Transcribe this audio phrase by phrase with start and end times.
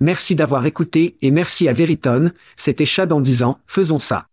[0.00, 4.26] Merci d'avoir écouté et merci à Veritone, c'était Chad en disant, faisons ça.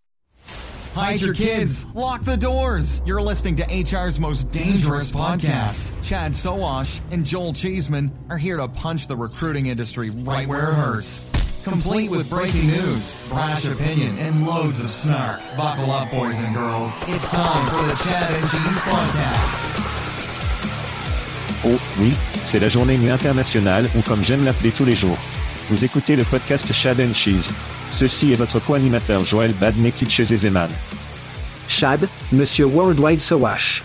[0.94, 1.86] Hide your kids.
[1.96, 3.02] Lock the doors.
[3.06, 5.94] You're listening to HR's most dangerous podcast.
[6.04, 10.76] Chad Soash and Joel Cheeseman are here to punch the recruiting industry right where it
[10.76, 11.24] hurts.
[11.64, 15.40] Complete with breaking news, brash opinion, and loads of snark.
[15.56, 17.00] Buckle up, boys and girls.
[17.08, 19.78] It's time for the Chad and Cheese Podcast.
[21.64, 22.12] Oh, oui,
[22.44, 25.18] c'est la journée nuit internationale ou comme j'aime l'appeler tous les jours.
[25.72, 27.50] Vous écoutez le podcast Chad and Cheese.
[27.92, 30.70] Ceci est votre co-animateur Joël Badnekit chez Zeman.
[31.70, 33.82] Chad, Monsieur Worldwide Sowash.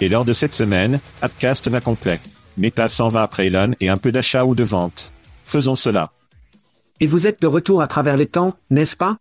[0.00, 2.20] Et lors de cette semaine, Appcast va complet.
[2.56, 5.12] Meta s'en va après Elon et un peu d'achat ou de vente.
[5.44, 6.10] Faisons cela.
[7.00, 9.18] Et vous êtes de retour à travers les temps, n'est-ce pas?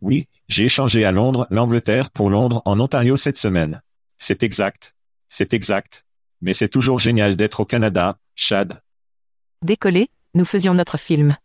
[0.00, 3.80] Oui, j'ai échangé à Londres, l'Angleterre pour Londres en Ontario cette semaine.
[4.18, 4.96] C'est exact.
[5.28, 6.04] C'est exact.
[6.40, 8.80] Mais c'est toujours génial d'être au Canada, Chad.
[9.62, 11.36] Décollé, nous faisions notre film.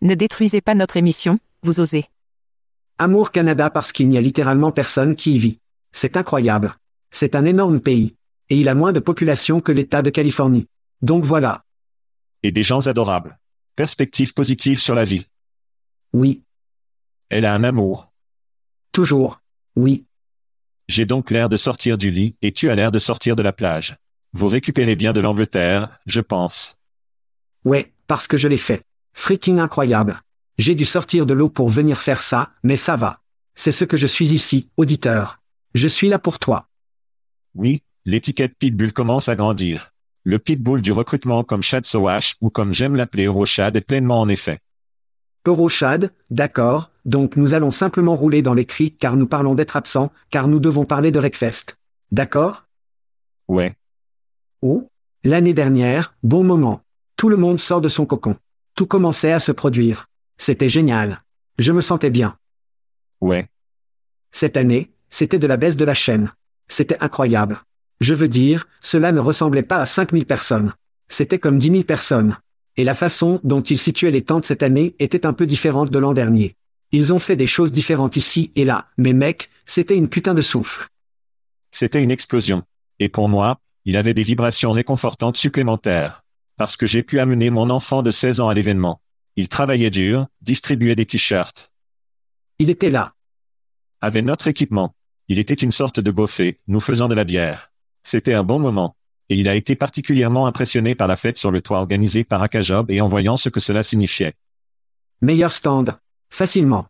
[0.00, 2.06] Ne détruisez pas notre émission, vous osez.
[2.98, 5.58] Amour Canada parce qu'il n'y a littéralement personne qui y vit.
[5.90, 6.76] C'est incroyable.
[7.10, 8.14] C'est un énorme pays.
[8.48, 10.68] Et il a moins de population que l'État de Californie.
[11.02, 11.64] Donc voilà.
[12.44, 13.38] Et des gens adorables.
[13.74, 15.26] Perspective positive sur la vie.
[16.12, 16.42] Oui.
[17.28, 18.12] Elle a un amour.
[18.92, 19.40] Toujours.
[19.74, 20.04] Oui.
[20.86, 23.52] J'ai donc l'air de sortir du lit et tu as l'air de sortir de la
[23.52, 23.96] plage.
[24.32, 26.76] Vous récupérez bien de l'Angleterre, je pense.
[27.64, 28.82] Ouais, parce que je l'ai fait.
[29.14, 30.20] Freaking incroyable.
[30.58, 33.20] J'ai dû sortir de l'eau pour venir faire ça, mais ça va.
[33.54, 35.40] C'est ce que je suis ici, auditeur.
[35.72, 36.68] Je suis là pour toi.
[37.54, 39.94] Oui, l'étiquette Pitbull commence à grandir.
[40.24, 44.28] Le Pitbull du recrutement comme Chad Sowash ou comme j'aime l'appeler Eurochad est pleinement en
[44.28, 44.58] effet.
[45.46, 50.12] Eurochad, d'accord, donc nous allons simplement rouler dans les cris car nous parlons d'être absents,
[50.28, 51.78] car nous devons parler de Wreckfest.
[52.10, 52.66] D'accord?
[53.48, 53.74] Ouais.
[54.60, 54.86] Oh
[55.24, 56.82] L'année dernière, bon moment.
[57.22, 58.36] Tout le monde sort de son cocon.
[58.74, 60.08] Tout commençait à se produire.
[60.38, 61.22] C'était génial.
[61.56, 62.36] Je me sentais bien.
[63.20, 63.46] Ouais.
[64.32, 66.32] Cette année, c'était de la baisse de la chaîne.
[66.66, 67.62] C'était incroyable.
[68.00, 70.72] Je veux dire, cela ne ressemblait pas à 5000 personnes.
[71.06, 72.38] C'était comme 10 000 personnes.
[72.76, 76.00] Et la façon dont ils situaient les tentes cette année était un peu différente de
[76.00, 76.56] l'an dernier.
[76.90, 80.42] Ils ont fait des choses différentes ici et là, mais mec, c'était une putain de
[80.42, 80.88] souffle.
[81.70, 82.64] C'était une explosion.
[82.98, 86.21] Et pour moi, il avait des vibrations réconfortantes supplémentaires.
[86.62, 89.00] Parce que j'ai pu amener mon enfant de 16 ans à l'événement.
[89.34, 91.72] Il travaillait dur, distribuait des t-shirts.
[92.60, 93.14] Il était là.
[94.00, 94.94] Avait notre équipement.
[95.26, 97.72] Il était une sorte de buffet, nous faisant de la bière.
[98.04, 98.94] C'était un bon moment.
[99.28, 102.92] Et il a été particulièrement impressionné par la fête sur le toit organisée par Akajob
[102.92, 104.34] et en voyant ce que cela signifiait.
[105.20, 105.98] Meilleur stand.
[106.30, 106.86] Facilement.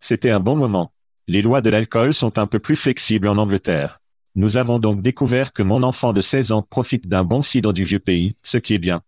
[0.00, 0.94] C'était un bon moment.
[1.26, 4.00] Les lois de l'alcool sont un peu plus flexibles en Angleterre.
[4.38, 7.82] Nous avons donc découvert que mon enfant de 16 ans profite d'un bon cidre du
[7.82, 9.02] vieux pays, ce qui est bien.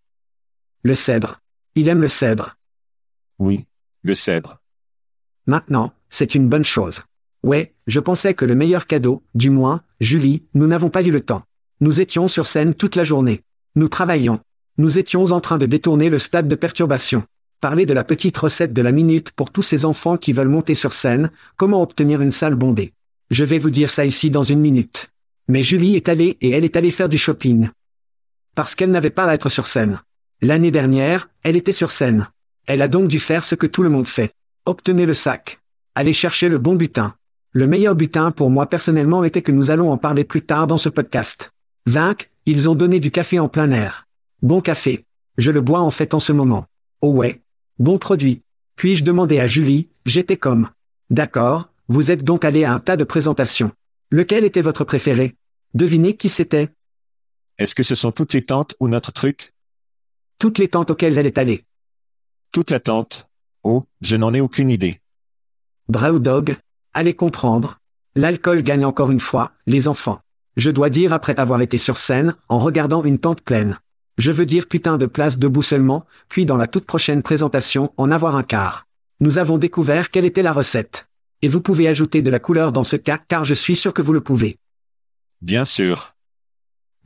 [0.83, 1.41] Le cèdre.
[1.77, 2.57] Il aime le cèdre.
[3.39, 3.65] Oui,
[4.03, 4.61] le cèdre.
[5.47, 7.03] Maintenant, c'est une bonne chose.
[7.45, 11.21] Ouais, je pensais que le meilleur cadeau, du moins, Julie, nous n'avons pas eu le
[11.21, 11.45] temps.
[11.81, 13.45] Nous étions sur scène toute la journée.
[13.77, 14.41] Nous travaillions.
[14.79, 17.23] Nous étions en train de détourner le stade de perturbation.
[17.61, 20.75] Parler de la petite recette de la minute pour tous ces enfants qui veulent monter
[20.75, 22.95] sur scène, comment obtenir une salle bondée.
[23.31, 25.10] Je vais vous dire ça ici dans une minute.
[25.51, 27.71] Mais Julie est allée et elle est allée faire du shopping.
[28.55, 30.01] Parce qu'elle n'avait pas à être sur scène.
[30.41, 32.29] L'année dernière, elle était sur scène.
[32.69, 34.33] Elle a donc dû faire ce que tout le monde fait.
[34.65, 35.59] Obtenez le sac.
[35.97, 37.17] Allez chercher le bon butin.
[37.51, 40.79] Le meilleur butin pour moi personnellement était que nous allons en parler plus tard dans
[40.79, 41.51] ce podcast.
[41.89, 44.07] Zinc, ils ont donné du café en plein air.
[44.43, 45.05] Bon café.
[45.37, 46.67] Je le bois en fait en ce moment.
[47.01, 47.43] Oh ouais.
[47.81, 48.43] Bon produit.
[48.77, 50.69] Puis-je demander à Julie, j'étais comme.
[51.11, 53.73] D'accord, vous êtes donc allé à un tas de présentations.
[54.13, 55.35] Lequel était votre préféré?
[55.73, 56.69] Devinez qui c'était
[57.57, 59.55] Est-ce que ce sont toutes les tentes ou notre truc?
[60.39, 61.65] Toutes les tentes auxquelles elle est allée.
[62.51, 63.29] Toute la tente
[63.63, 65.01] Oh, je n'en ai aucune idée.
[65.89, 66.57] Dog,
[66.93, 67.79] allez comprendre.
[68.17, 70.21] L'alcool gagne encore une fois, les enfants.
[70.57, 73.79] Je dois dire après avoir été sur scène, en regardant une tente pleine.
[74.19, 78.11] Je veux dire putain de place debout seulement, puis dans la toute prochaine présentation en
[78.11, 78.89] avoir un quart.
[79.21, 81.07] Nous avons découvert quelle était la recette.
[81.43, 84.03] Et vous pouvez ajouter de la couleur dans ce cas car je suis sûr que
[84.03, 84.59] vous le pouvez.
[85.43, 86.15] Bien sûr.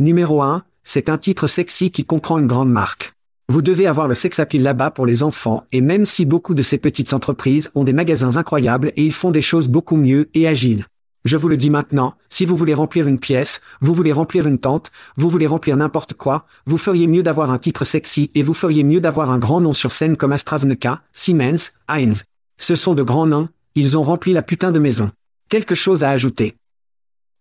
[0.01, 3.15] Numéro 1, c'est un titre sexy qui comprend une grande marque.
[3.49, 6.63] Vous devez avoir le sex appeal là-bas pour les enfants, et même si beaucoup de
[6.63, 10.49] ces petites entreprises ont des magasins incroyables et ils font des choses beaucoup mieux et
[10.49, 10.87] agiles.
[11.25, 14.59] Je vous le dis maintenant, si vous voulez remplir une pièce, vous voulez remplir une
[14.59, 18.53] tente, vous voulez remplir n'importe quoi, vous feriez mieux d'avoir un titre sexy et vous
[18.53, 22.25] feriez mieux d'avoir un grand nom sur scène comme AstraZeneca, Siemens, Heinz.
[22.59, 25.13] Ce sont de grands noms, ils ont rempli la putain de maison.
[25.49, 26.57] Quelque chose à ajouter.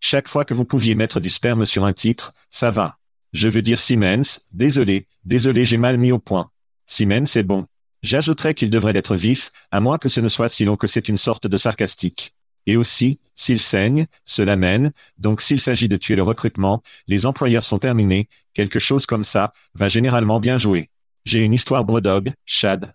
[0.05, 2.97] Chaque fois que vous pouviez mettre du sperme sur un titre, ça va.
[3.31, 6.51] Je veux dire Siemens, désolé, désolé j'ai mal mis au point.
[6.85, 7.67] Siemens c'est bon.
[8.01, 11.07] J'ajouterais qu'il devrait être vif, à moins que ce ne soit si long que c'est
[11.07, 12.35] une sorte de sarcastique.
[12.65, 17.63] Et aussi, s'il saigne, cela mène, donc s'il s'agit de tuer le recrutement, les employeurs
[17.63, 20.89] sont terminés, quelque chose comme ça, va généralement bien jouer.
[21.23, 22.93] J'ai une histoire Brodog, Chad.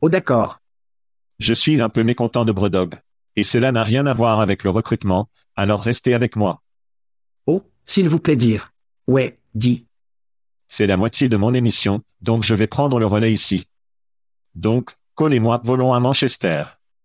[0.00, 0.60] Oh d'accord.
[1.40, 2.94] Je suis un peu mécontent de Brodog.
[3.34, 6.62] Et cela n'a rien à voir avec le recrutement, alors restez avec moi.
[7.46, 8.72] Oh, s'il vous plaît dire.
[9.06, 9.86] Ouais, dit.
[10.68, 13.66] C'est la moitié de mon émission, donc je vais prendre le relais ici.
[14.54, 16.64] Donc, Cole et moi volons à Manchester.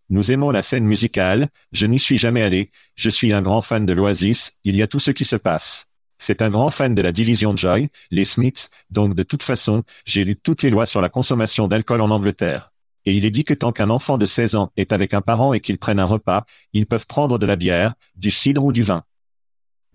[0.10, 3.86] Nous aimons la scène musicale, je n'y suis jamais allé, je suis un grand fan
[3.86, 5.88] de l'Oasis, il y a tout ce qui se passe.
[6.18, 10.24] C'est un grand fan de la division Joy, les Smiths, donc de toute façon, j'ai
[10.24, 12.72] lu toutes les lois sur la consommation d'alcool en Angleterre.
[13.08, 15.54] Et il est dit que tant qu'un enfant de 16 ans est avec un parent
[15.54, 18.82] et qu'il prenne un repas, ils peuvent prendre de la bière, du cidre ou du
[18.82, 19.06] vin.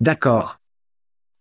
[0.00, 0.61] D'accord.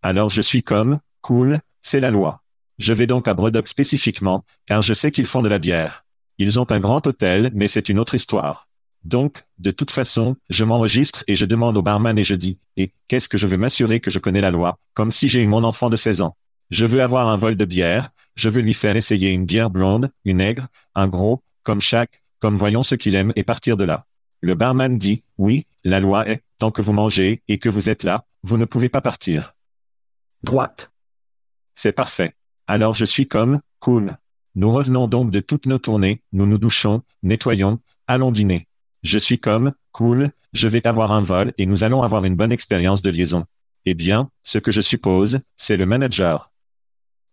[0.02, 2.44] Alors je suis comme, cool, c'est la loi.
[2.78, 6.04] Je vais donc à Bredok spécifiquement, car je sais qu'ils font de la bière.
[6.38, 8.68] Ils ont un grand hôtel, mais c'est une autre histoire.
[9.06, 12.92] Donc, de toute façon, je m'enregistre et je demande au barman et je dis, et
[13.08, 15.64] qu'est-ce que je veux m'assurer que je connais la loi, comme si j'ai eu mon
[15.64, 16.36] enfant de 16 ans?
[16.70, 20.12] Je veux avoir un vol de bière, je veux lui faire essayer une bière blonde,
[20.26, 24.06] une aigre, un gros, comme chaque, comme voyons ce qu'il aime et partir de là.
[24.42, 28.04] Le barman dit, oui, la loi est, tant que vous mangez et que vous êtes
[28.04, 29.54] là, vous ne pouvez pas partir
[30.44, 30.92] droite.
[31.76, 32.34] C'est parfait.
[32.68, 34.18] Alors je suis comme, cool.
[34.56, 38.68] Nous revenons donc de toutes nos tournées, nous nous douchons, nettoyons, allons dîner.
[39.04, 42.52] Je suis comme, cool, je vais avoir un vol et nous allons avoir une bonne
[42.52, 43.46] expérience de liaison.
[43.86, 46.51] Eh bien, ce que je suppose, c'est le manager.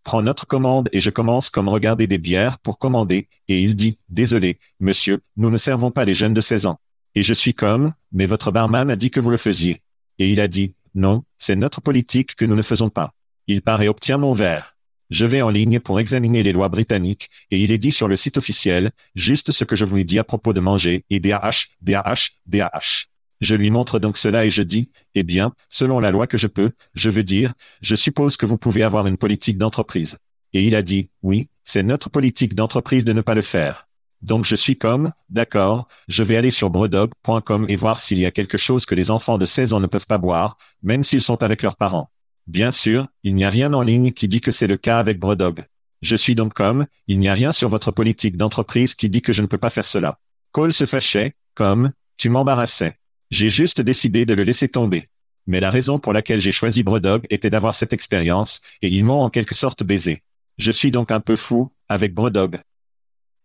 [0.08, 3.99] Prends notre commande et je commence comme regarder des bières pour commander, et il dit,
[4.08, 6.81] désolé, monsieur, nous ne servons pas les jeunes de 16 ans.
[7.14, 9.82] Et je suis comme, mais votre barman a dit que vous le faisiez.
[10.19, 13.12] Et il a dit, non, c'est notre politique que nous ne faisons pas.
[13.49, 14.78] Il part et obtient mon verre.
[15.10, 18.16] Je vais en ligne pour examiner les lois britanniques, et il est dit sur le
[18.16, 21.66] site officiel, juste ce que je vous ai dit à propos de manger, et DAH,
[21.82, 23.08] DAH, DAH.
[23.40, 26.47] Je lui montre donc cela et je dis, eh bien, selon la loi que je
[26.47, 27.52] peux, je veux dire,
[27.83, 30.18] je suppose que vous pouvez avoir une politique d'entreprise.
[30.52, 33.87] Et il a dit, oui, c'est notre politique d'entreprise de ne pas le faire.
[34.23, 38.30] Donc je suis comme, d'accord, je vais aller sur bredog.com et voir s'il y a
[38.30, 41.42] quelque chose que les enfants de 16 ans ne peuvent pas boire, même s'ils sont
[41.42, 42.11] avec leurs parents.
[42.47, 45.21] Bien sûr, il n'y a rien en ligne qui dit que c'est le cas avec
[45.21, 45.64] Bredog.
[46.02, 49.33] Je suis donc comme, il n'y a rien sur votre politique d'entreprise qui dit que
[49.33, 50.18] je ne peux pas faire cela.
[50.52, 52.99] Cole se fâchait, comme, tu m'embarrassais.
[53.30, 55.08] J'ai juste décidé de le laisser tomber.
[55.47, 59.20] Mais la raison pour laquelle j'ai choisi Bredog était d'avoir cette expérience, et ils m'ont
[59.20, 60.23] en quelque sorte baisé.
[60.58, 62.61] Je suis donc un peu fou, avec Bredog.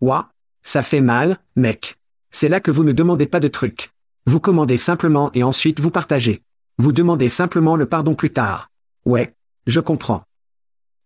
[0.01, 0.29] Ouah,
[0.63, 1.97] ça fait mal, mec.
[2.31, 3.91] C'est là que vous ne demandez pas de trucs.
[4.25, 6.41] Vous commandez simplement et ensuite vous partagez.
[6.77, 8.69] Vous demandez simplement le pardon plus tard.
[9.05, 9.33] Ouais,
[9.67, 10.23] je comprends.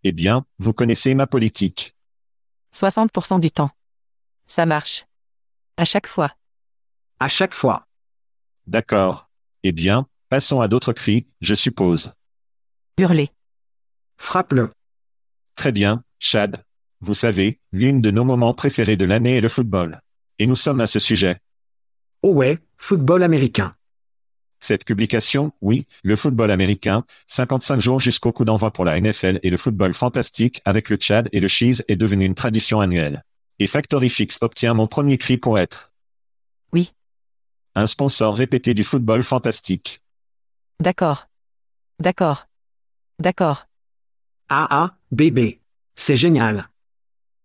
[0.03, 1.96] Eh bien, vous connaissez ma politique.
[2.74, 3.72] 60% du temps.
[4.46, 5.05] Ça marche.
[5.77, 6.31] À chaque fois.
[7.19, 7.87] À chaque fois.
[8.67, 9.29] D'accord.
[9.63, 12.13] Eh bien, passons à d'autres cris, je suppose.
[12.97, 13.29] Hurler.
[14.17, 14.71] Frappe-le.
[15.55, 16.63] Très bien, Chad.
[17.00, 20.01] Vous savez, l'une de nos moments préférés de l'année est le football.
[20.39, 21.38] Et nous sommes à ce sujet.
[22.24, 23.75] Oh ouais, football américain.
[24.59, 29.50] Cette publication, oui, le football américain, 55 jours jusqu'au coup d'envoi pour la NFL et
[29.50, 33.24] le football fantastique avec le Tchad et le Cheese est devenue une tradition annuelle.
[33.59, 35.93] Et Factory Fix obtient mon premier cri pour être.
[37.79, 40.01] Un sponsor répété du football fantastique.
[40.81, 41.27] D'accord.
[42.00, 42.48] D'accord.
[43.19, 43.67] D'accord.
[44.50, 45.62] Ah ah, bébé.
[45.96, 46.69] C'est génial.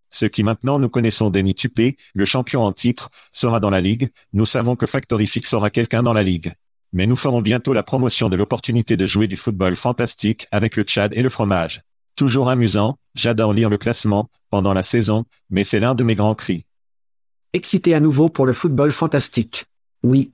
[0.08, 4.10] Ce qui maintenant nous connaissons Denis Tupé, le champion en titre, sera dans la ligue,
[4.32, 6.54] nous savons que Factory Fix aura quelqu'un dans la ligue.
[6.94, 10.84] Mais nous ferons bientôt la promotion de l'opportunité de jouer du football fantastique avec le
[10.84, 11.82] Tchad et le fromage.
[12.16, 16.34] Toujours amusant, j'adore lire le classement, pendant la saison, mais c'est l'un de mes grands
[16.34, 16.64] cris.
[17.52, 19.66] Excité à nouveau pour le football fantastique.
[20.02, 20.32] Oui.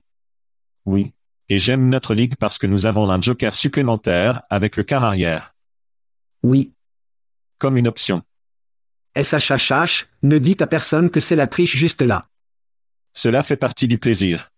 [0.85, 1.13] Oui.
[1.49, 5.55] Et j'aime notre ligue parce que nous avons un joker supplémentaire avec le quart arrière.
[6.43, 6.73] Oui.
[7.57, 8.21] Comme une option.
[9.15, 12.27] SHHH, ne dites à personne que c'est la triche juste là.
[13.13, 14.51] Cela fait partie du plaisir.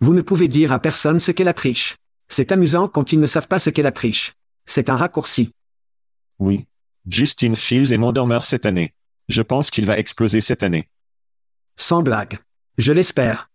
[0.00, 1.96] Vous ne pouvez dire à personne ce qu'est la triche.
[2.28, 4.34] C'est amusant quand ils ne savent pas ce qu'est la triche.
[4.66, 5.52] C'est un raccourci.
[6.38, 6.66] Oui.
[7.08, 8.94] Justin Fields est mon dormeur cette année.
[9.28, 10.88] Je pense qu'il va exploser cette année.
[11.76, 12.38] Sans blague.
[12.78, 13.50] Je l'espère.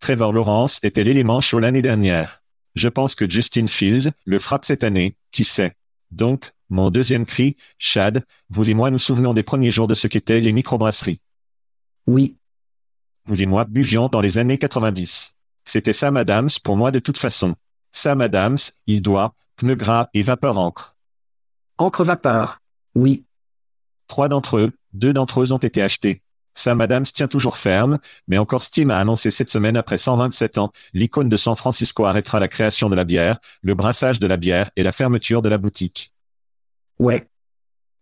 [0.00, 2.42] Trevor Lawrence était l'élément chaud l'année dernière.
[2.74, 5.76] Je pense que Justin Fields le frappe cette année, qui sait.
[6.10, 10.06] Donc, mon deuxième cri, Chad, vous et moi nous souvenons des premiers jours de ce
[10.06, 11.20] qu'étaient les microbrasseries.
[12.06, 12.36] Oui.
[13.26, 15.34] Vous et moi buvions dans les années 90.
[15.64, 17.54] C'était Sam Adams pour moi de toute façon.
[17.92, 20.96] Sam Adams, il doit, pneu gras et vapeur encre.
[21.78, 22.60] Encre vapeur.
[22.94, 23.24] Oui.
[24.06, 26.22] Trois d'entre eux, deux d'entre eux ont été achetés.
[26.60, 27.98] Sam Adams tient toujours ferme,
[28.28, 32.38] mais encore Steam a annoncé cette semaine après 127 ans, l'icône de San Francisco arrêtera
[32.38, 35.56] la création de la bière, le brassage de la bière et la fermeture de la
[35.58, 36.12] boutique.
[36.98, 37.26] Ouais.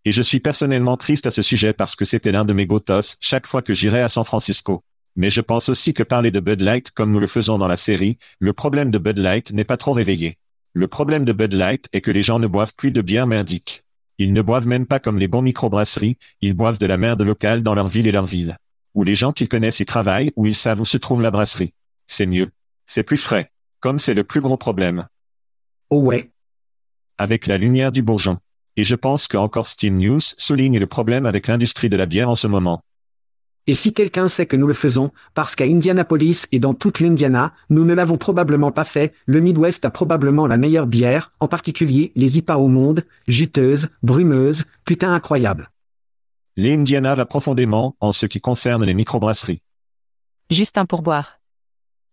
[0.05, 3.17] Et je suis personnellement triste à ce sujet parce que c'était l'un de mes gotos
[3.21, 4.83] chaque fois que j'irai à San Francisco.
[5.15, 7.77] Mais je pense aussi que parler de Bud Light comme nous le faisons dans la
[7.77, 10.37] série, le problème de Bud Light n'est pas trop réveillé.
[10.73, 13.85] Le problème de Bud Light est que les gens ne boivent plus de bière merdique.
[14.19, 17.63] Ils ne boivent même pas comme les bons microbrasseries, ils boivent de la merde locale
[17.63, 18.59] dans leur ville et leur ville.
[18.95, 21.73] Où les gens qu'ils connaissent y travaillent, où ils savent où se trouve la brasserie.
[22.09, 22.51] C'est mieux.
[22.87, 23.53] C'est plus frais.
[23.81, 25.07] Comme c'est le plus gros problème.
[25.91, 26.31] Oh ouais.
[27.17, 28.39] Avec la lumière du bourgeon.
[28.77, 32.31] Et je pense que encore Steam News souligne le problème avec l'industrie de la bière
[32.31, 32.83] en ce moment.
[33.69, 37.53] Et si quelqu'un sait que nous le faisons, parce qu'à Indianapolis et dans toute l'Indiana,
[37.69, 42.11] nous ne l'avons probablement pas fait, le Midwest a probablement la meilleure bière, en particulier
[42.17, 45.71] les IPA au monde, juteuses, brumeuses, putain incroyable.
[46.57, 49.61] L'Indiana va profondément en ce qui concerne les microbrasseries.
[50.51, 51.39] Juste un pourboire.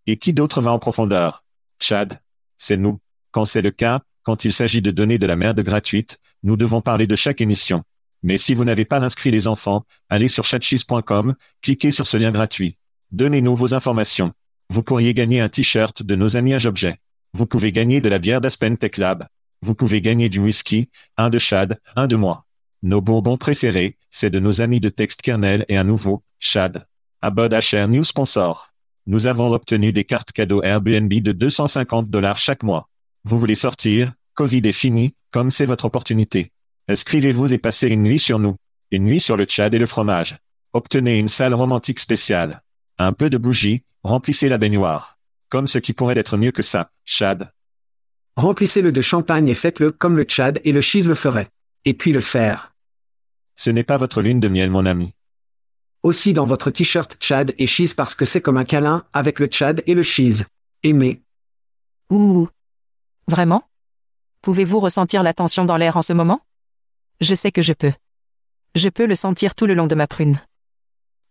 [0.07, 1.45] Et qui d'autre va en profondeur?
[1.79, 2.19] Chad.
[2.57, 2.99] C'est nous.
[3.31, 6.81] Quand c'est le cas, quand il s'agit de donner de la merde gratuite, nous devons
[6.81, 7.85] parler de chaque émission.
[8.25, 12.31] Mais si vous n'avez pas inscrit les enfants, allez sur chatcheese.com, cliquez sur ce lien
[12.31, 12.75] gratuit.
[13.11, 14.33] Donnez-nous vos informations.
[14.71, 16.97] Vous pourriez gagner un t-shirt de nos amis à Jobjet.
[17.33, 19.27] Vous pouvez gagner de la bière d'Aspen Tech Lab.
[19.61, 22.47] Vous pouvez gagner du whisky, un de Chad, un de moi.
[22.81, 26.87] Nos bonbons préférés, c'est de nos amis de Text Kernel et un nouveau, Chad.
[27.21, 28.73] Abod HR News Sponsor.
[29.05, 32.89] Nous avons obtenu des cartes cadeaux Airbnb de 250 dollars chaque mois.
[33.23, 36.51] Vous voulez sortir, Covid est fini, comme c'est votre opportunité.
[36.87, 38.57] Inscrivez-vous et passez une nuit sur nous.
[38.91, 40.37] Une nuit sur le Tchad et le fromage.
[40.73, 42.61] Obtenez une salle romantique spéciale.
[42.99, 45.17] Un peu de bougie, remplissez la baignoire.
[45.49, 47.51] Comme ce qui pourrait être mieux que ça, Chad.
[48.35, 51.49] Remplissez-le de champagne et faites-le comme le Tchad et le Cheese le ferait.
[51.85, 52.75] Et puis le faire.
[53.55, 55.13] Ce n'est pas votre lune de miel, mon ami.
[56.03, 59.47] Aussi dans votre t-shirt Tchad et Cheese parce que c'est comme un câlin avec le
[59.47, 60.43] Tchad et le Cheese.
[60.83, 61.23] Aimez.
[62.11, 62.47] Ouh.
[63.27, 63.63] Vraiment?
[64.43, 66.41] Pouvez-vous ressentir la tension dans l'air en ce moment?
[67.21, 67.93] Je sais que je peux.
[68.75, 70.41] Je peux le sentir tout le long de ma prune.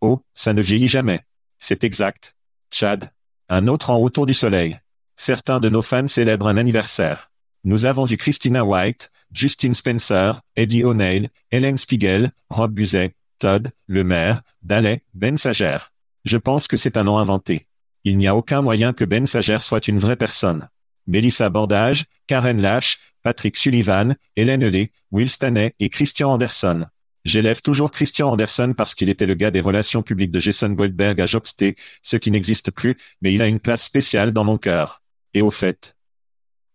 [0.00, 1.20] Oh, ça ne vieillit jamais.
[1.58, 2.34] C'est exact.
[2.70, 3.12] Chad.
[3.50, 4.80] Un autre an autour du soleil.
[5.16, 7.30] Certains de nos fans célèbrent un anniversaire.
[7.64, 14.04] Nous avons vu Christina White, Justin Spencer, Eddie O'Neill, Helen Spiegel, Rob Buzet, Todd, Le
[14.04, 15.78] Maire, Ben Sager.
[16.24, 17.66] Je pense que c'est un nom inventé.
[18.04, 20.68] Il n'y a aucun moyen que Ben Sager soit une vraie personne.
[21.06, 26.86] Mélissa Bordage, Karen Lash, Patrick Sullivan, Hélène Lay, Will Stanley et Christian Anderson.
[27.24, 31.20] J'élève toujours Christian Anderson parce qu'il était le gars des relations publiques de Jason Goldberg
[31.20, 35.02] à Jobsté, ce qui n'existe plus, mais il a une place spéciale dans mon cœur.
[35.32, 35.96] Et au fait.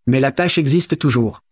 [0.06, 1.42] Mais la tâche existe toujours.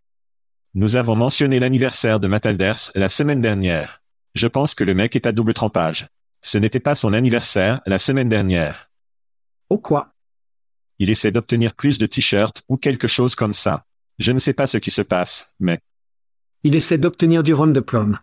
[0.75, 4.03] Nous avons mentionné l'anniversaire de Matt Alders la semaine dernière.
[4.35, 6.09] Je pense que le mec est à double trempage.
[6.43, 8.91] Ce n'était pas son anniversaire la semaine dernière.
[9.71, 10.15] Oh quoi?
[10.99, 13.85] Il essaie d'obtenir plus de t-shirts ou quelque chose comme ça.
[14.19, 15.79] Je ne sais pas ce qui se passe, mais...
[16.65, 18.17] Il essaie d'obtenir du rhum de plomb.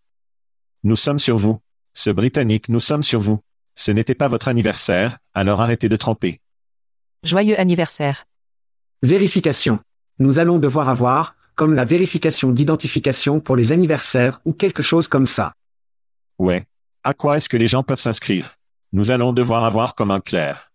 [0.84, 1.60] Nous sommes sur vous.
[1.94, 3.40] Ce Britannique, nous sommes sur vous.
[3.76, 6.42] Ce n'était pas votre anniversaire, alors arrêtez de tremper.
[7.24, 8.28] Joyeux anniversaire.
[9.02, 9.80] Vérification.
[10.20, 15.28] Nous allons devoir avoir, comme la vérification d'identification pour les anniversaires ou quelque chose comme
[15.28, 15.54] ça.
[16.38, 16.66] Ouais.
[17.04, 18.58] À quoi est-ce que les gens peuvent s'inscrire?
[18.92, 20.72] Nous allons devoir avoir comme un clair.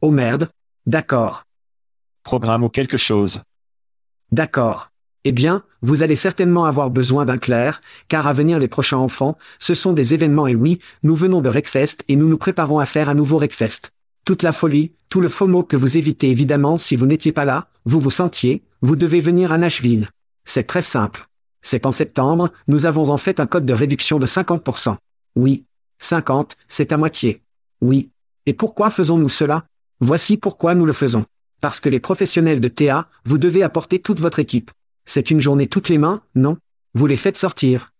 [0.00, 0.48] Oh merde,
[0.88, 1.44] D'accord.
[2.22, 3.42] Programme ou quelque chose.
[4.32, 4.90] D'accord.
[5.24, 9.36] Eh bien, vous allez certainement avoir besoin d'un clerc, car à venir les prochains enfants,
[9.58, 12.86] ce sont des événements et oui, nous venons de Wreckfest et nous nous préparons à
[12.86, 13.90] faire un nouveau Wreckfest.
[14.24, 17.68] Toute la folie, tout le FOMO que vous évitez évidemment si vous n'étiez pas là,
[17.84, 20.08] vous vous sentiez, vous devez venir à Nashville.
[20.44, 21.26] C'est très simple.
[21.62, 24.96] C'est en septembre, nous avons en fait un code de réduction de 50%.
[25.36, 25.64] Oui.
[26.00, 27.42] 50, c'est à moitié.
[27.80, 28.10] Oui.
[28.46, 29.64] Et pourquoi faisons-nous cela?
[30.00, 31.26] Voici pourquoi nous le faisons.
[31.60, 34.70] Parce que les professionnels de TA, vous devez apporter toute votre équipe.
[35.04, 36.56] C'est une journée toutes les mains, non?
[36.94, 37.92] Vous les faites sortir.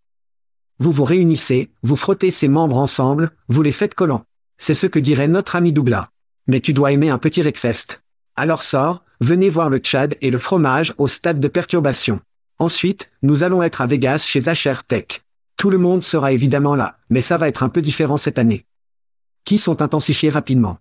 [0.79, 4.23] Vous vous réunissez, vous frottez ces membres ensemble, vous les faites collants.
[4.57, 6.09] C'est ce que dirait notre ami Douglas.
[6.47, 8.01] Mais tu dois aimer un petit Wreckfest.
[8.35, 12.21] Alors sors, venez voir le Tchad et le fromage au stade de perturbation.
[12.59, 15.21] Ensuite, nous allons être à Vegas chez HR Tech.
[15.57, 18.65] Tout le monde sera évidemment là, mais ça va être un peu différent cette année.
[19.43, 20.77] Qui sont intensifiés rapidement?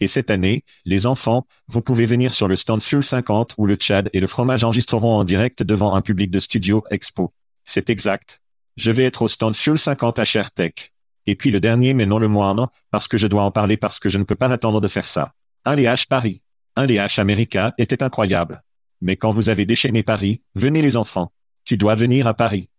[0.00, 3.74] Et cette année, les enfants, vous pouvez venir sur le stand Fuel 50 où le
[3.74, 7.32] Tchad et le fromage enregistreront en direct devant un public de Studio Expo.
[7.64, 8.40] C'est exact.
[8.76, 10.92] Je vais être au stand Fuel 50 à ShareTech.
[11.26, 13.98] Et puis le dernier mais non le moindre, parce que je dois en parler parce
[13.98, 15.34] que je ne peux pas attendre de faire ça.
[15.66, 16.42] Un LH Paris.
[16.76, 18.62] Un LH America était incroyable.
[19.02, 21.32] Mais quand vous avez déchaîné Paris, venez les enfants.
[21.64, 22.70] Tu dois venir à Paris.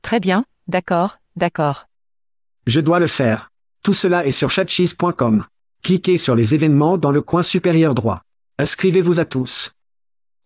[0.00, 1.88] Très bien, d'accord, d'accord.
[2.66, 3.50] Je dois le faire.
[3.82, 5.44] Tout cela est sur chatcheese.com.
[5.82, 8.22] Cliquez sur les événements dans le coin supérieur droit.
[8.58, 9.72] Inscrivez-vous à tous.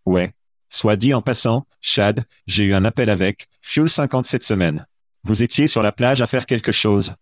[0.07, 0.33] Ouais.
[0.69, 4.87] Soit dit en passant, Chad, j'ai eu un appel avec Fuel 50 cette semaine.
[5.25, 7.15] Vous étiez sur la plage à faire quelque chose.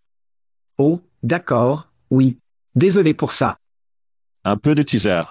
[0.79, 2.39] Oh, d'accord, oui.
[2.75, 3.59] Désolé pour ça.
[4.45, 5.23] Un peu de teaser.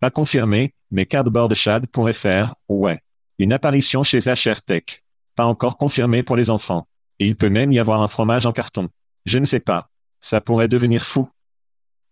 [0.00, 3.00] Pas confirmé, mais Cardboard Chad pourrait faire, ouais.
[3.38, 5.04] Une apparition chez HR Tech.
[5.36, 6.88] Pas encore confirmé pour les enfants.
[7.20, 8.88] Et il peut même y avoir un fromage en carton.
[9.24, 9.88] Je ne sais pas.
[10.20, 11.28] Ça pourrait devenir fou.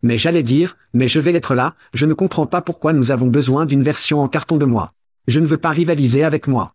[0.02, 3.28] Mais j'allais dire, mais je vais être là, je ne comprends pas pourquoi nous avons
[3.28, 4.92] besoin d'une version en carton de moi.
[5.26, 6.74] Je ne veux pas rivaliser avec moi.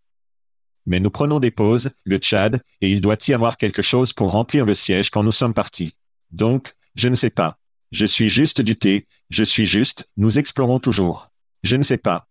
[0.86, 4.32] Mais nous prenons des pauses, le Tchad, et il doit y avoir quelque chose pour
[4.32, 5.96] remplir le siège quand nous sommes partis.
[6.32, 7.58] Donc, je ne sais pas.
[7.92, 11.30] Je suis juste du thé, je suis juste, nous explorons toujours.
[11.64, 12.28] Je ne sais pas.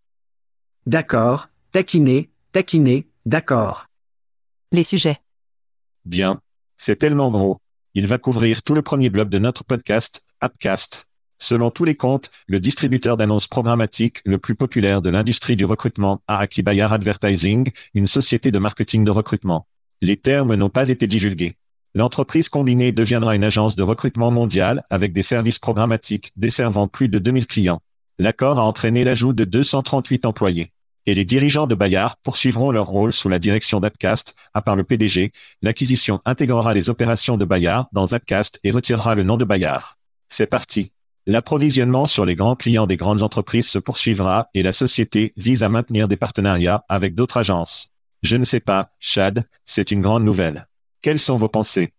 [0.86, 3.86] D'accord, taquiné, taquiné, d'accord.
[4.72, 5.18] Les sujets.
[6.04, 6.40] Bien.
[6.76, 7.58] C'est tellement gros.
[7.92, 11.06] Il va couvrir tout le premier bloc de notre podcast, Appcast.
[11.38, 16.20] Selon tous les comptes, le distributeur d'annonces programmatiques le plus populaire de l'industrie du recrutement,
[16.28, 19.66] Araki Bayar Advertising, une société de marketing de recrutement.
[20.02, 21.56] Les termes n'ont pas été divulgués.
[21.94, 27.18] L'entreprise combinée deviendra une agence de recrutement mondiale avec des services programmatiques desservant plus de
[27.18, 27.80] 2000 clients.
[28.18, 30.72] L'accord a entraîné l'ajout de 238 employés.
[31.06, 34.84] Et les dirigeants de Bayard poursuivront leur rôle sous la direction d'Appcast, à part le
[34.84, 39.96] PDG, l'acquisition intégrera les opérations de Bayard dans Appcast et retirera le nom de Bayard.
[40.30, 40.92] C'est parti.
[41.26, 45.68] L'approvisionnement sur les grands clients des grandes entreprises se poursuivra et la société vise à
[45.68, 47.90] maintenir des partenariats avec d'autres agences.
[48.22, 50.68] Je ne sais pas, Chad, c'est une grande nouvelle.
[51.02, 51.92] Quelles sont vos pensées?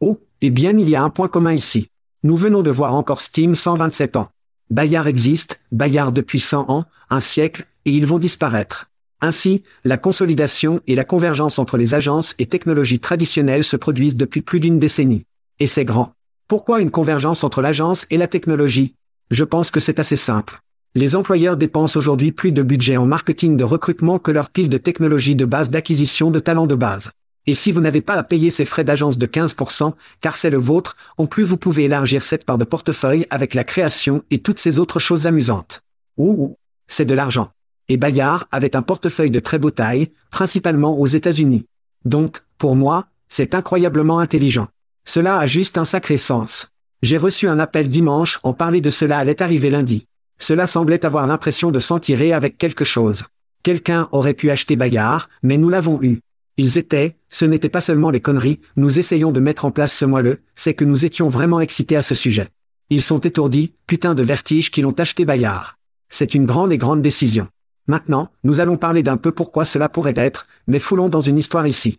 [0.00, 1.88] Oh, eh bien il y a un point commun ici.
[2.22, 4.28] Nous venons de voir encore Steam 127 ans.
[4.70, 8.90] Bayard existe, Bayard depuis 100 ans, un siècle, et ils vont disparaître.
[9.20, 14.40] Ainsi, la consolidation et la convergence entre les agences et technologies traditionnelles se produisent depuis
[14.40, 15.24] plus d'une décennie.
[15.58, 16.14] Et c'est grand.
[16.50, 18.96] Pourquoi une convergence entre l'agence et la technologie?
[19.30, 20.60] Je pense que c'est assez simple.
[20.96, 24.76] Les employeurs dépensent aujourd'hui plus de budget en marketing de recrutement que leur pile de
[24.76, 27.12] technologies de base d'acquisition de talents de base.
[27.46, 30.58] Et si vous n'avez pas à payer ces frais d'agence de 15%, car c'est le
[30.58, 34.58] vôtre, en plus vous pouvez élargir cette part de portefeuille avec la création et toutes
[34.58, 35.82] ces autres choses amusantes.
[36.16, 36.56] Ouh,
[36.88, 37.52] c'est de l'argent.
[37.88, 41.66] Et Bayard avait un portefeuille de très beau taille, principalement aux États-Unis.
[42.04, 44.66] Donc, pour moi, c'est incroyablement intelligent.
[45.04, 46.68] Cela a juste un sacré sens.
[47.02, 50.06] J'ai reçu un appel dimanche, on parlait de cela allait arriver lundi.
[50.38, 53.24] Cela semblait avoir l'impression de s'en tirer avec quelque chose.
[53.62, 56.20] Quelqu'un aurait pu acheter Bayard, mais nous l'avons eu.
[56.56, 60.04] Ils étaient, ce n'était pas seulement les conneries, nous essayons de mettre en place ce
[60.04, 62.48] moelleux, c'est que nous étions vraiment excités à ce sujet.
[62.90, 65.76] Ils sont étourdis, putain de vertige qu'ils ont acheté Bayard.
[66.08, 67.48] C'est une grande et grande décision.
[67.86, 71.66] Maintenant, nous allons parler d'un peu pourquoi cela pourrait être, mais foulons dans une histoire
[71.66, 71.98] ici.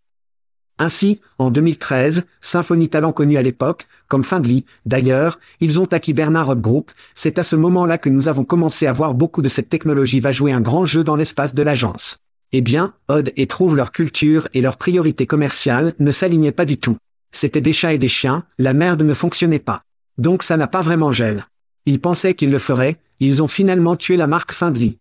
[0.79, 6.55] Ainsi, en 2013, Symphony Talent connu à l'époque, comme Findley, d'ailleurs, ils ont acquis Bernard
[6.55, 10.19] Group, c'est à ce moment-là que nous avons commencé à voir beaucoup de cette technologie
[10.19, 12.17] va jouer un grand jeu dans l'espace de l'agence.
[12.51, 16.77] Eh bien, Odd et Trouve leur culture et leurs priorités commerciales ne s'alignaient pas du
[16.77, 16.97] tout.
[17.31, 19.84] C'était des chats et des chiens, la merde ne fonctionnait pas.
[20.17, 21.47] Donc ça n'a pas vraiment gel.
[21.86, 24.97] Ils pensaient qu'ils le feraient, ils ont finalement tué la marque Findley.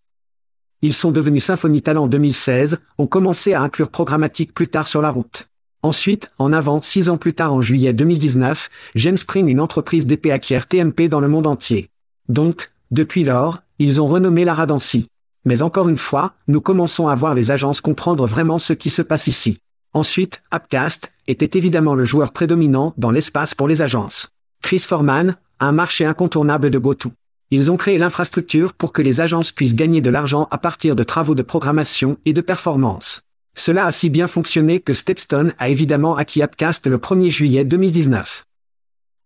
[0.81, 5.01] Ils sont devenus Symphony Talent en 2016, ont commencé à inclure programmatique plus tard sur
[5.01, 5.50] la route.
[5.83, 10.31] Ensuite, en avant, six ans plus tard en juillet 2019, James Spring une entreprise d'épée
[10.31, 11.89] acquiert TMP dans le monde entier.
[12.29, 15.07] Donc, Depuis lors, ils ont renommé la Radancy.
[15.45, 19.01] Mais encore une fois, nous commençons à voir les agences comprendre vraiment ce qui se
[19.01, 19.59] passe ici.
[19.93, 24.27] Ensuite, Appcast était évidemment le joueur prédominant dans l'espace pour les agences.
[24.61, 27.13] Chris Forman, un marché incontournable de GoTo.
[27.49, 31.03] Ils ont créé l'infrastructure pour que les agences puissent gagner de l'argent à partir de
[31.03, 33.21] travaux de programmation et de performance.
[33.55, 38.45] Cela a si bien fonctionné que Stepstone a évidemment acquis Appcast le 1er juillet 2019.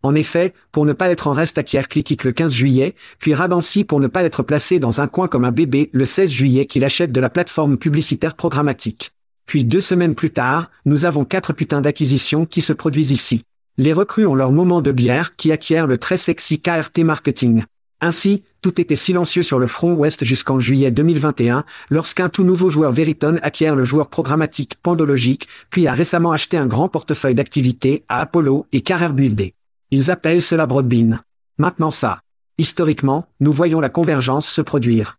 [0.04, 3.84] En effet, pour ne pas être en reste acquiert Click le 15 juillet, puis Radancy
[3.84, 6.84] pour ne pas être placé dans un coin comme un bébé le 16 juillet qu'il
[6.84, 9.12] achète de la plateforme publicitaire programmatique.
[9.46, 13.42] Puis deux semaines plus tard, nous avons quatre putains d'acquisitions qui se produisent ici.
[13.78, 17.64] Les recrues ont leur moment de bière qui acquièrent le très sexy KRT Marketing.
[18.02, 22.92] Ainsi, tout était silencieux sur le front ouest jusqu'en juillet 2021, lorsqu'un tout nouveau joueur
[22.92, 28.20] Veriton acquiert le joueur programmatique Pandologique, puis a récemment acheté un grand portefeuille d'activités à
[28.20, 29.54] Apollo et Carrer Buildé.
[29.92, 31.22] Ils appellent cela Broadbean.
[31.58, 32.22] Maintenant ça.
[32.58, 35.18] Historiquement, nous voyons la convergence se produire.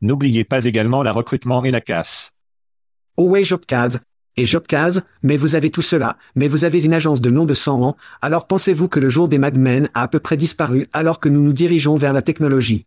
[0.00, 2.32] N'oubliez pas également la recrutement et la casse.
[3.16, 3.98] Oway Jobcaz.
[4.36, 7.54] Et Jobcaz, mais vous avez tout cela, mais vous avez une agence de nom de
[7.54, 10.88] 100 ans, alors pensez-vous que le jour des Mad Men a à peu près disparu
[10.92, 12.86] alors que nous nous dirigeons vers la technologie?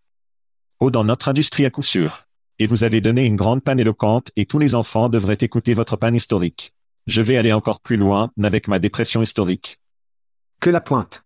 [0.80, 2.26] Oh dans notre industrie à coup sûr.
[2.60, 5.96] Et vous avez donné une grande panne éloquente et tous les enfants devraient écouter votre
[5.96, 6.74] panne historique.
[7.06, 9.80] Je vais aller encore plus loin avec ma dépression historique.
[10.60, 11.24] Que la pointe.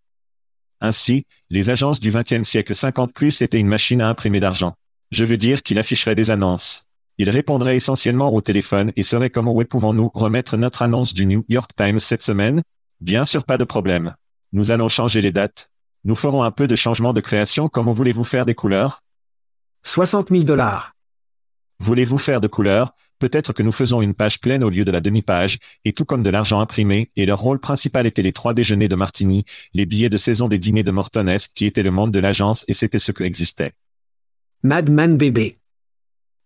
[0.82, 4.76] Ainsi, les agences du XXe siècle 50 plus étaient une machine à imprimer d'argent.
[5.12, 6.84] Je veux dire qu'il afficherait des annonces.
[7.22, 11.46] Il répondrait essentiellement au téléphone et serait comme où pouvons-nous remettre notre annonce du New
[11.50, 12.64] York Times cette semaine?
[13.00, 14.16] Bien sûr pas de problème.
[14.54, 15.70] Nous allons changer les dates.
[16.04, 19.04] Nous ferons un peu de changement de création Comment voulez-vous faire des couleurs?
[19.84, 20.96] 60 000 dollars.
[21.80, 22.96] Voulez-vous faire de couleurs?
[23.20, 26.24] Peut-être que nous faisons une page pleine au lieu de la demi-page, et tout comme
[26.24, 30.10] de l'argent imprimé, et leur rôle principal était les trois déjeuners de Martini, les billets
[30.10, 33.12] de saison des dîners de Mortonesque qui était le monde de l'agence et c'était ce
[33.12, 33.74] que existait.
[34.64, 35.61] Madman bébé.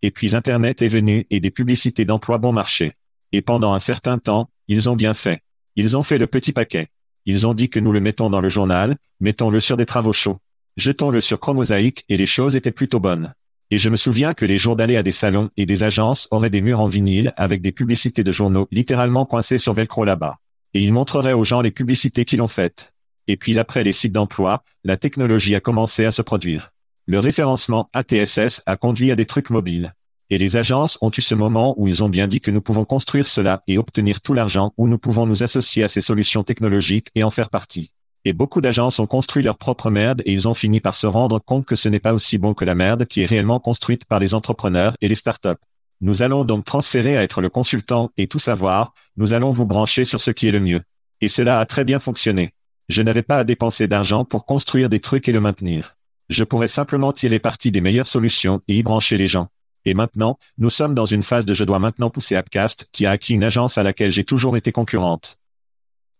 [0.01, 2.93] Et puis Internet est venu et des publicités d'emploi bon marché.
[3.31, 5.41] Et pendant un certain temps, ils ont bien fait.
[5.75, 6.89] Ils ont fait le petit paquet.
[7.25, 10.38] Ils ont dit que nous le mettons dans le journal, mettons-le sur des travaux chauds.
[10.77, 13.34] Jetons-le sur Chromosaïque et les choses étaient plutôt bonnes.
[13.71, 16.51] Et je me souviens que les jours d'aller à des salons et des agences auraient
[16.51, 20.38] des murs en vinyle avec des publicités de journaux littéralement coincées sur Velcro là-bas.
[20.73, 22.93] Et ils montreraient aux gens les publicités qu'ils ont faites.
[23.27, 26.75] Et puis après les sites d'emploi, la technologie a commencé à se produire.
[27.08, 29.94] Le référencement ATSS a conduit à des trucs mobiles.
[30.32, 32.84] Et les agences ont eu ce moment où ils ont bien dit que nous pouvons
[32.84, 37.10] construire cela et obtenir tout l'argent où nous pouvons nous associer à ces solutions technologiques
[37.13, 37.91] et en faire partie.
[38.28, 41.38] Et beaucoup d'agences ont construit leur propre merde et ils ont fini par se rendre
[41.38, 44.20] compte que ce n'est pas aussi bon que la merde qui est réellement construite par
[44.20, 45.62] les entrepreneurs et les startups.
[46.02, 50.06] Nous allons donc transférer à être le consultant et tout savoir, nous allons vous brancher
[50.06, 50.82] sur ce qui est le mieux.
[51.22, 52.56] Et cela a très bien fonctionné.
[52.89, 55.94] Je n'avais pas à dépenser d'argent pour construire des trucs et le maintenir.
[56.30, 59.48] Je pourrais simplement tirer parti des meilleures solutions et y brancher les gens.
[59.86, 63.12] Et maintenant, nous sommes dans une phase de je dois maintenant pousser Appcast qui a
[63.12, 65.38] acquis une agence à laquelle j'ai toujours été concurrente.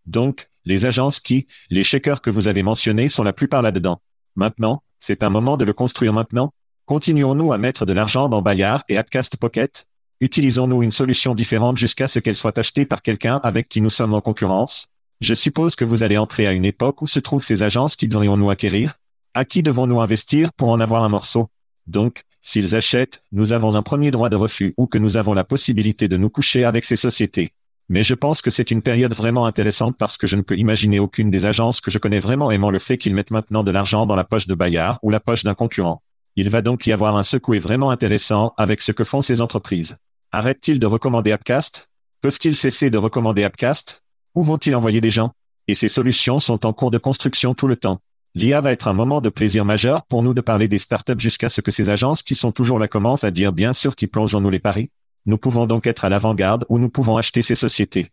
[0.06, 4.02] Donc, les agences qui, les shakers que vous avez mentionnés sont la plupart là-dedans.
[4.36, 6.52] Maintenant, c'est un moment de le construire maintenant.
[6.86, 9.88] Continuons-nous à mettre de l'argent dans Bayard et Appcast Pocket?
[10.22, 14.13] Utilisons-nous une solution différente jusqu'à ce qu'elle soit achetée par quelqu'un avec qui nous sommes
[14.13, 14.88] en concurrence?
[15.22, 18.08] Je suppose que vous allez entrer à une époque où se trouvent ces agences qui
[18.08, 19.00] devrions-nous acquérir?
[19.38, 21.50] À qui devons-nous investir pour en avoir un morceau?
[21.88, 25.43] Donc, s'ils achètent, nous avons un premier droit de refus ou que nous avons la
[25.43, 27.52] possibilité de nous coucher avec ces sociétés.
[27.89, 31.00] Mais je pense que c'est une période vraiment intéressante parce que je ne peux imaginer
[31.00, 34.06] aucune des agences que je connais vraiment aimant le fait qu'ils mettent maintenant de l'argent
[34.06, 36.02] dans la poche de Bayard ou la poche d'un concurrent.
[36.38, 39.98] Il va donc y avoir un secoué vraiment intéressant avec ce que font ces entreprises.
[40.32, 41.89] Arrêtent-ils de recommander Appcast
[42.21, 44.02] Peuvent-ils cesser de recommander Appcast
[44.34, 45.34] Où vont-ils envoyer des gens?
[45.67, 48.00] Et ces solutions sont en cours de construction tout le temps.
[48.38, 51.48] L'IA va être un moment de plaisir majeur pour nous de parler des startups jusqu'à
[51.48, 54.50] ce que ces agences qui sont toujours là commencent à dire bien sûr qui plongeons-nous
[54.50, 54.89] les paris.
[55.26, 58.12] Nous pouvons donc être à l'avant-garde ou nous pouvons acheter ces sociétés.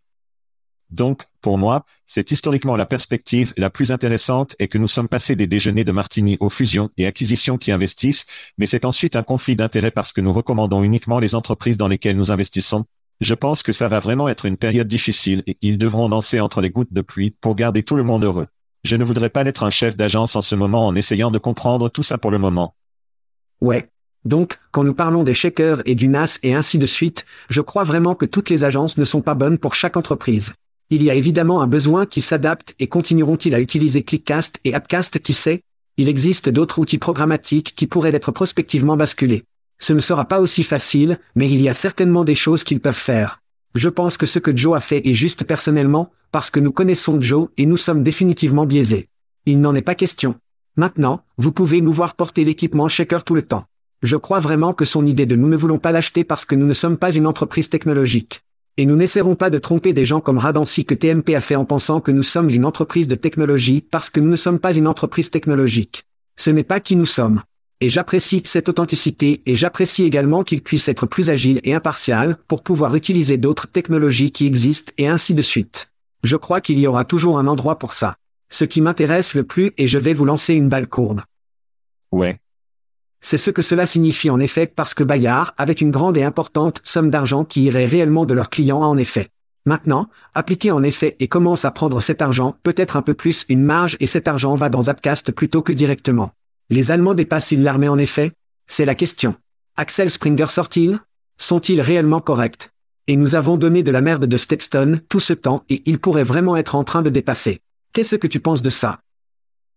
[0.89, 5.35] Donc, pour moi, c'est historiquement la perspective la plus intéressante et que nous sommes passés
[5.35, 8.25] des déjeuners de Martini aux fusions et acquisitions qui investissent,
[8.57, 12.15] mais c'est ensuite un conflit d'intérêts parce que nous recommandons uniquement les entreprises dans lesquelles
[12.15, 12.85] nous investissons.
[13.19, 16.61] Je pense que ça va vraiment être une période difficile et ils devront danser entre
[16.61, 18.47] les gouttes de pluie pour garder tout le monde heureux.
[18.83, 21.89] Je ne voudrais pas être un chef d'agence en ce moment en essayant de comprendre
[21.89, 22.75] tout ça pour le moment.
[23.61, 23.89] Ouais.
[24.25, 27.85] Donc, quand nous parlons des shakers et du NAS et ainsi de suite, je crois
[27.85, 30.53] vraiment que toutes les agences ne sont pas bonnes pour chaque entreprise.
[30.89, 35.19] Il y a évidemment un besoin qui s'adapte et continueront-ils à utiliser Clickcast et Appcast
[35.19, 35.61] qui sait?
[35.95, 39.43] Il existe d'autres outils programmatiques qui pourraient être prospectivement basculés.
[39.79, 42.93] Ce ne sera pas aussi facile, mais il y a certainement des choses qu'ils peuvent
[42.93, 43.42] faire.
[43.75, 47.19] Je pense que ce que Joe a fait est juste personnellement, parce que nous connaissons
[47.19, 49.09] Joe et nous sommes définitivement biaisés.
[49.45, 50.35] Il n'en est pas question.
[50.75, 53.65] Maintenant, vous pouvez nous voir porter l'équipement Shaker tout le temps.
[54.03, 56.67] Je crois vraiment que son idée de nous ne voulons pas l'acheter parce que nous
[56.67, 58.41] ne sommes pas une entreprise technologique.
[58.77, 61.65] Et nous n'essaierons pas de tromper des gens comme Radancy que TMP a fait en
[61.65, 64.87] pensant que nous sommes une entreprise de technologie parce que nous ne sommes pas une
[64.87, 66.05] entreprise technologique.
[66.35, 67.43] Ce n'est pas qui nous sommes.
[67.83, 72.63] Et j'apprécie cette authenticité et j'apprécie également qu'il puisse être plus agile et impartial pour
[72.63, 75.91] pouvoir utiliser d'autres technologies qui existent et ainsi de suite.
[76.23, 78.15] Je crois qu'il y aura toujours un endroit pour ça.
[78.49, 81.23] Ce qui m'intéresse le plus et je vais vous lancer une balle courbe.
[82.13, 82.39] Ouais.
[83.19, 86.79] C'est ce que cela signifie en effet parce que Bayard avait une grande et importante
[86.85, 89.27] somme d'argent qui irait réellement de leurs clients en effet.
[89.65, 93.61] Maintenant, appliquez en effet et commence à prendre cet argent, peut-être un peu plus une
[93.61, 96.31] marge et cet argent va dans Zapcast plutôt que directement.
[96.69, 98.31] Les Allemands dépassent-ils l'armée en effet?
[98.67, 99.35] C'est la question.
[99.75, 100.99] Axel Springer sort-il?
[101.37, 102.69] Sont-ils réellement corrects?
[103.07, 106.23] Et nous avons donné de la merde de Stepstone tout ce temps et il pourrait
[106.23, 107.59] vraiment être en train de dépasser.
[107.91, 108.99] Qu'est-ce que tu penses de ça?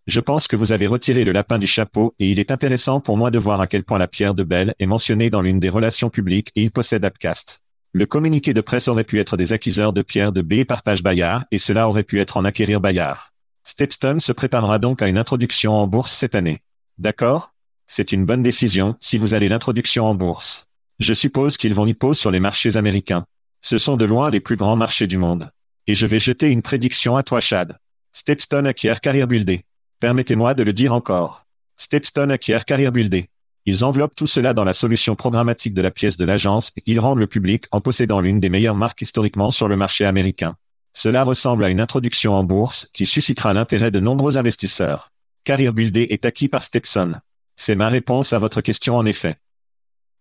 [0.07, 3.17] Je pense que vous avez retiré le lapin du chapeau et il est intéressant pour
[3.17, 5.69] moi de voir à quel point la pierre de Bell est mentionnée dans l'une des
[5.69, 7.63] relations publiques et il possède Appcast.
[7.93, 11.03] Le communiqué de presse aurait pu être des acquiseurs de pierre de B et partage
[11.03, 13.33] Bayard et cela aurait pu être en acquérir Bayard.
[13.65, 16.61] Stepstone se préparera donc à une introduction en bourse cette année.
[16.99, 17.53] D'accord?
[17.87, 20.67] C'est une bonne décision si vous allez l'introduction en bourse.
[20.99, 23.27] Je suppose qu'ils vont y poser sur les marchés américains.
[23.61, 25.51] Ce sont de loin les plus grands marchés du monde.
[25.87, 27.79] Et je vais jeter une prédiction à toi, Chad.
[28.13, 29.65] Stepstone acquiert Carrier Buildé.
[30.01, 31.45] Permettez-moi de le dire encore.
[31.77, 33.29] Stepstone acquiert Carrier Buildé.
[33.67, 37.01] Ils enveloppent tout cela dans la solution programmatique de la pièce de l'agence et ils
[37.01, 40.57] rendent le public en possédant l'une des meilleures marques historiquement sur le marché américain.
[40.95, 45.11] Cela ressemble à une introduction en bourse qui suscitera l'intérêt de nombreux investisseurs.
[45.47, 47.13] Carrier Buildé est acquis par Stepson.
[47.55, 49.37] C'est ma réponse à votre question en effet.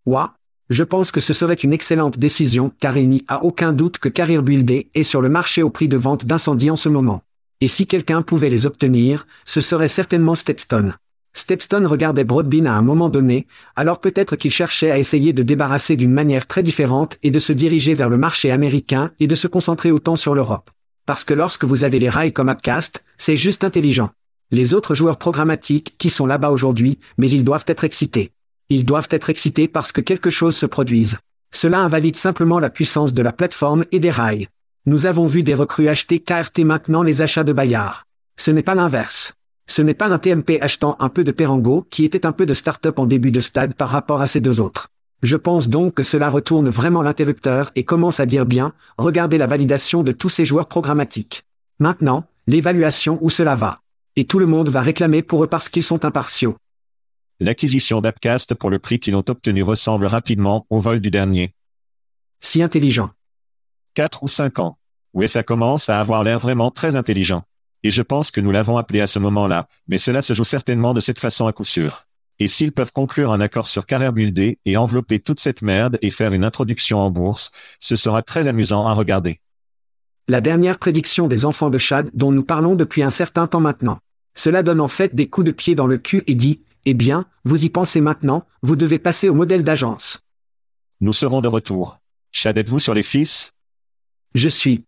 [0.06, 0.36] Ouah.
[0.70, 4.08] Je pense que ce serait une excellente décision car il n'y a aucun doute que
[4.08, 7.24] Carrier Buildé est sur le marché au prix de vente d'incendie en ce moment.
[7.60, 10.96] Et si quelqu'un pouvait les obtenir, ce serait certainement Stepstone.
[11.34, 15.96] Stepstone regardait Broadbean à un moment donné, alors peut-être qu'il cherchait à essayer de débarrasser
[15.96, 19.48] d'une manière très différente et de se diriger vers le marché américain et de se
[19.48, 20.70] concentrer autant sur l'Europe.
[21.08, 24.12] Parce que lorsque vous avez les rails comme Upcast, c'est juste intelligent.
[24.52, 28.32] Les autres joueurs programmatiques qui sont là-bas aujourd'hui, mais ils doivent être excités.
[28.70, 31.18] Ils doivent être excités parce que quelque chose se produise.
[31.52, 34.48] Cela invalide simplement la puissance de la plateforme et des rails.
[34.86, 38.06] Nous avons vu des recrues acheter KRT maintenant les achats de Bayard.
[38.38, 39.34] Ce n'est pas l'inverse.
[39.68, 42.54] Ce n'est pas un TMP achetant un peu de Perango qui était un peu de
[42.54, 44.90] start-up en début de stade par rapport à ces deux autres.
[45.24, 49.48] Je pense donc que cela retourne vraiment l'interrupteur et commence à dire bien, regardez la
[49.48, 51.46] validation de tous ces joueurs programmatiques.
[51.80, 53.80] Maintenant, l'évaluation où cela va.
[54.16, 56.56] Et tout le monde va réclamer pour eux parce qu'ils sont impartiaux.
[57.42, 61.54] L'acquisition d'Apcast pour le prix qu'ils ont obtenu ressemble rapidement au vol du dernier.
[62.40, 63.10] Si intelligent.
[63.96, 64.78] 4 ou 5 ans.
[65.14, 67.44] Oui, ça commence à avoir l'air vraiment très intelligent.
[67.84, 70.94] Et je pense que nous l'avons appelé à ce moment-là, mais cela se joue certainement
[70.94, 72.08] de cette façon à coup sûr.
[72.40, 76.12] Et s'ils peuvent conclure un accord sur Carrière Buildé et envelopper toute cette merde et
[76.12, 79.40] faire une introduction en bourse, ce sera très amusant à regarder.
[80.28, 84.00] La dernière prédiction des enfants de Chad dont nous parlons depuis un certain temps maintenant.
[84.34, 87.26] Cela donne en fait des coups de pied dans le cul et dit, eh bien,
[87.44, 90.22] vous y pensez maintenant, vous devez passer au modèle d'agence.
[91.00, 92.00] Nous serons de retour.
[92.32, 93.52] Chad, êtes-vous sur les fils?
[94.34, 94.84] Je suis.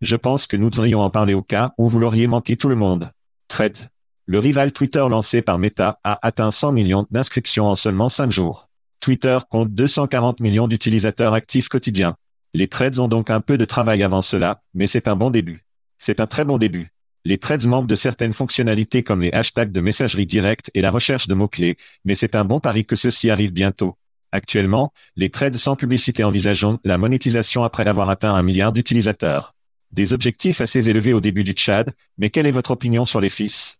[0.00, 2.76] Je pense que nous devrions en parler au cas où vous l'auriez manqué tout le
[2.76, 3.10] monde.
[3.48, 3.90] Threads.
[4.24, 8.70] Le rival Twitter lancé par Meta a atteint 100 millions d'inscriptions en seulement 5 jours.
[9.00, 12.16] Twitter compte 240 millions d'utilisateurs actifs quotidiens.
[12.56, 15.66] Les threads ont donc un peu de travail avant cela, mais c'est un bon début.
[15.98, 16.90] C'est un très bon début.
[17.26, 21.28] Les threads manquent de certaines fonctionnalités comme les hashtags de messagerie directe et la recherche
[21.28, 23.98] de mots-clés, mais c'est un bon pari que ceci arrive bientôt.
[24.32, 29.54] Actuellement, les threads sans publicité envisageons la monétisation après avoir atteint un milliard d'utilisateurs.
[29.92, 33.28] Des objectifs assez élevés au début du Tchad, mais quelle est votre opinion sur les
[33.28, 33.76] fils?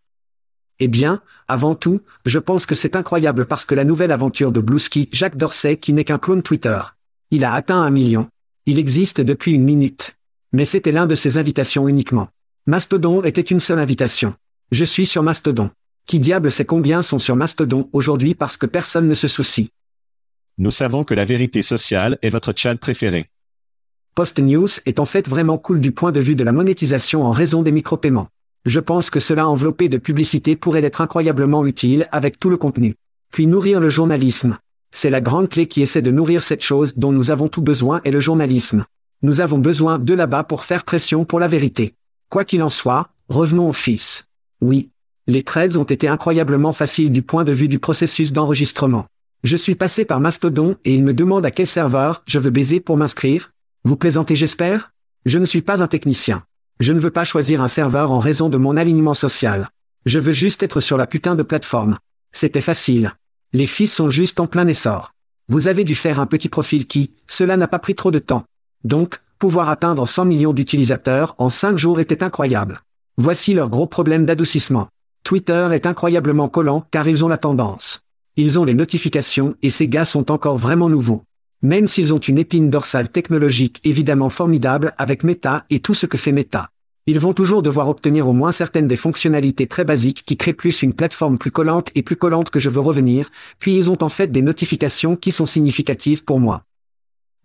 [0.81, 4.61] Eh bien, avant tout, je pense que c'est incroyable parce que la nouvelle aventure de
[4.61, 6.79] Bluesky, Jacques Dorsey qui n'est qu'un clone Twitter.
[7.31, 8.29] Il a atteint un million.
[8.69, 10.17] Il existe depuis une minute.
[10.53, 12.31] Mais c'était l'un de ses invitations uniquement.
[12.67, 14.35] Mastodon était une seule invitation.
[14.73, 15.71] Je suis sur Mastodon.
[16.05, 19.71] Qui diable sait combien sont sur Mastodon aujourd'hui parce que personne ne se soucie.
[20.59, 23.31] Nous savons que la vérité sociale est votre chat préféré.
[24.17, 27.31] Post News est en fait vraiment cool du point de vue de la monétisation en
[27.31, 28.31] raison des micro-paiements.
[28.65, 32.97] Je pense que cela enveloppé de publicité pourrait être incroyablement utile avec tout le contenu.
[33.31, 34.59] Puis nourrir le journalisme.
[34.93, 38.01] C'est la grande clé qui essaie de nourrir cette chose dont nous avons tout besoin
[38.05, 38.85] et le journalisme.
[39.23, 41.95] Nous avons besoin de là-bas pour faire pression pour la vérité.
[42.29, 44.27] Quoi qu'il en soit, revenons au fils.
[44.61, 44.91] Oui.
[45.27, 49.07] Les trades ont été incroyablement faciles du point de vue du processus d'enregistrement.
[49.43, 52.81] Je suis passé par Mastodon et il me demande à quel serveur je veux baiser
[52.81, 53.53] pour m'inscrire.
[53.85, 54.93] Vous plaisantez j'espère?
[55.25, 56.45] Je ne suis pas un technicien.
[56.79, 59.71] Je ne veux pas choisir un serveur en raison de mon alignement social.
[60.05, 61.99] Je veux juste être sur la putain de plateforme.
[62.33, 63.15] C'était facile.
[63.57, 65.15] Les fils sont juste en plein essor.
[65.49, 68.45] Vous avez dû faire un petit profil qui, cela n'a pas pris trop de temps.
[68.85, 72.83] Donc, pouvoir atteindre 100 millions d'utilisateurs en 5 jours était incroyable.
[73.17, 74.89] Voici leur gros problème d'adoucissement.
[75.23, 78.01] Twitter est incroyablement collant car ils ont la tendance.
[78.37, 81.23] Ils ont les notifications et ces gars sont encore vraiment nouveaux.
[81.63, 86.19] Même s'ils ont une épine dorsale technologique évidemment formidable avec Meta et tout ce que
[86.19, 86.69] fait Meta.
[87.09, 90.83] Ils vont toujours devoir obtenir au moins certaines des fonctionnalités très basiques qui créent plus
[90.83, 94.09] une plateforme plus collante et plus collante que je veux revenir, puis ils ont en
[94.09, 96.65] fait des notifications qui sont significatives pour moi.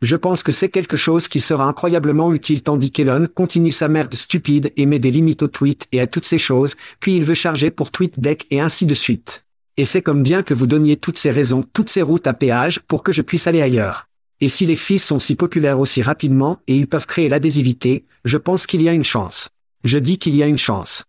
[0.02, 4.16] Je pense que c'est quelque chose qui sera incroyablement utile tandis qu'Elon continue sa merde
[4.16, 7.36] stupide et met des limites au tweet et à toutes ces choses, puis il veut
[7.36, 9.46] charger pour TweetDeck et ainsi de suite.
[9.78, 12.80] Et c'est comme bien que vous donniez toutes ces raisons, toutes ces routes à péage
[12.80, 14.08] pour que je puisse aller ailleurs.
[14.42, 18.38] Et si les fils sont si populaires aussi rapidement et ils peuvent créer l'adhésivité, je
[18.38, 19.50] pense qu'il y a une chance.
[19.84, 21.06] Je dis qu'il y a une chance.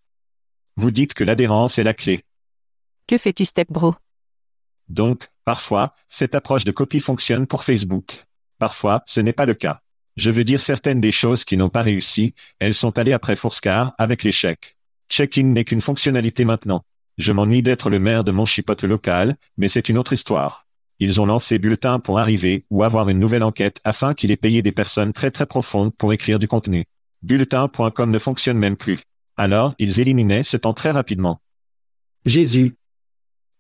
[0.77, 2.25] Vous dites que l'adhérence est la clé.
[3.07, 3.95] Que fais-tu, Stepbro?
[4.89, 8.25] Donc, parfois, cette approche de copie fonctionne pour Facebook.
[8.59, 9.81] Parfois, ce n'est pas le cas.
[10.17, 13.93] Je veux dire certaines des choses qui n'ont pas réussi, elles sont allées après Foursquare
[13.97, 14.77] avec l'échec.
[15.09, 16.85] Checking n'est qu'une fonctionnalité maintenant.
[17.17, 20.67] Je m'ennuie d'être le maire de mon chipote local, mais c'est une autre histoire.
[21.05, 24.63] Ils ont lancé Bulletin pour arriver ou avoir une nouvelle enquête afin qu'il ait payé
[24.63, 26.85] des personnes très très profondes pour écrire du contenu.
[27.23, 29.01] Bulletin.com ne fonctionne même plus.
[29.37, 31.41] Alors, ils éliminaient ce temps très rapidement.
[32.25, 32.77] Jésus.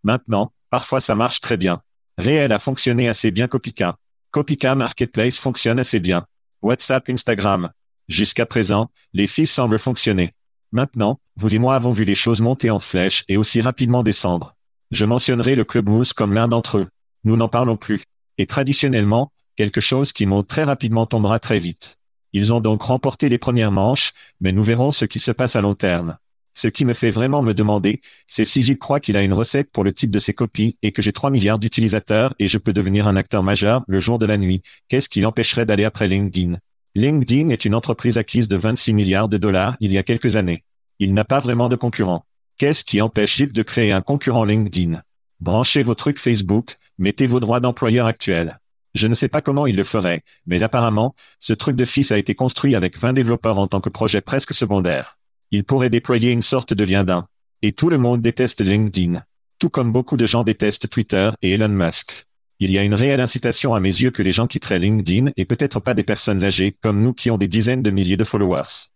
[0.05, 1.83] Maintenant, parfois ça marche très bien.
[2.17, 3.97] Réel a fonctionné assez bien Copica.
[4.31, 6.25] Copica Marketplace fonctionne assez bien.
[6.63, 7.73] WhatsApp, Instagram.
[8.07, 10.33] Jusqu'à présent, les fils semblent fonctionner.
[10.71, 14.55] Maintenant, vous et moi avons vu les choses monter en flèche et aussi rapidement descendre.
[14.93, 16.87] Je mentionnerai le Club Mousse comme l'un d'entre eux.
[17.25, 18.03] Nous n'en parlons plus.
[18.39, 21.99] Et traditionnellement, quelque chose qui monte très rapidement tombera très vite.
[22.33, 25.61] Ils ont donc remporté les premières manches, mais nous verrons ce qui se passe à
[25.61, 26.17] long terme.
[26.55, 29.71] Ce qui me fait vraiment me demander, c'est si j'y crois qu'il a une recette
[29.71, 32.73] pour le type de ses copies et que j'ai 3 milliards d'utilisateurs et je peux
[32.73, 36.59] devenir un acteur majeur le jour de la nuit, qu'est-ce qui l'empêcherait d'aller après LinkedIn?
[36.95, 40.63] LinkedIn est une entreprise acquise de 26 milliards de dollars il y a quelques années.
[40.99, 42.27] Il n'a pas vraiment de concurrent.
[42.59, 45.03] Qu'est-ce qui empêche il de créer un concurrent LinkedIn?
[45.41, 48.59] Branchez vos trucs Facebook, mettez vos droits d'employeur actuels.
[48.95, 52.19] Je ne sais pas comment il le ferait, mais apparemment, ce truc de fils a
[52.19, 55.19] été construit avec 20 développeurs en tant que projet presque secondaire.
[55.51, 57.27] Il pourrait déployer une sorte de lien d'un.
[57.63, 59.23] Et tout le monde déteste LinkedIn.
[59.59, 62.27] Tout comme beaucoup de gens détestent Twitter et Elon Musk.
[62.59, 65.45] Il y a une réelle incitation à mes yeux que les gens quitteraient LinkedIn et
[65.45, 68.91] peut-être pas des personnes âgées comme nous qui ont des dizaines de milliers de followers.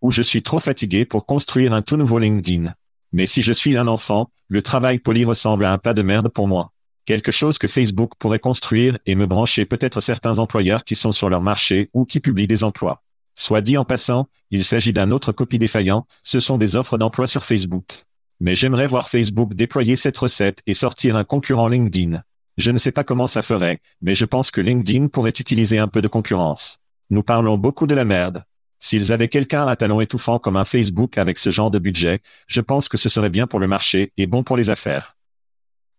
[0.00, 2.72] Ou je suis trop fatigué pour construire un tout nouveau LinkedIn.
[3.12, 6.28] Mais si je suis un enfant, le travail poli ressemble à un tas de merde
[6.28, 6.72] pour moi
[7.10, 11.28] quelque chose que Facebook pourrait construire et me brancher peut-être certains employeurs qui sont sur
[11.28, 13.02] leur marché ou qui publient des emplois.
[13.34, 17.26] Soit dit en passant, il s'agit d'un autre copie défaillant, ce sont des offres d'emploi
[17.26, 18.04] sur Facebook.
[18.38, 22.22] Mais j'aimerais voir Facebook déployer cette recette et sortir un concurrent LinkedIn.
[22.58, 25.88] Je ne sais pas comment ça ferait, mais je pense que LinkedIn pourrait utiliser un
[25.88, 26.78] peu de concurrence.
[27.10, 28.44] Nous parlons beaucoup de la merde.
[28.78, 32.60] S'ils avaient quelqu'un à talon étouffant comme un Facebook avec ce genre de budget, je
[32.60, 35.16] pense que ce serait bien pour le marché et bon pour les affaires.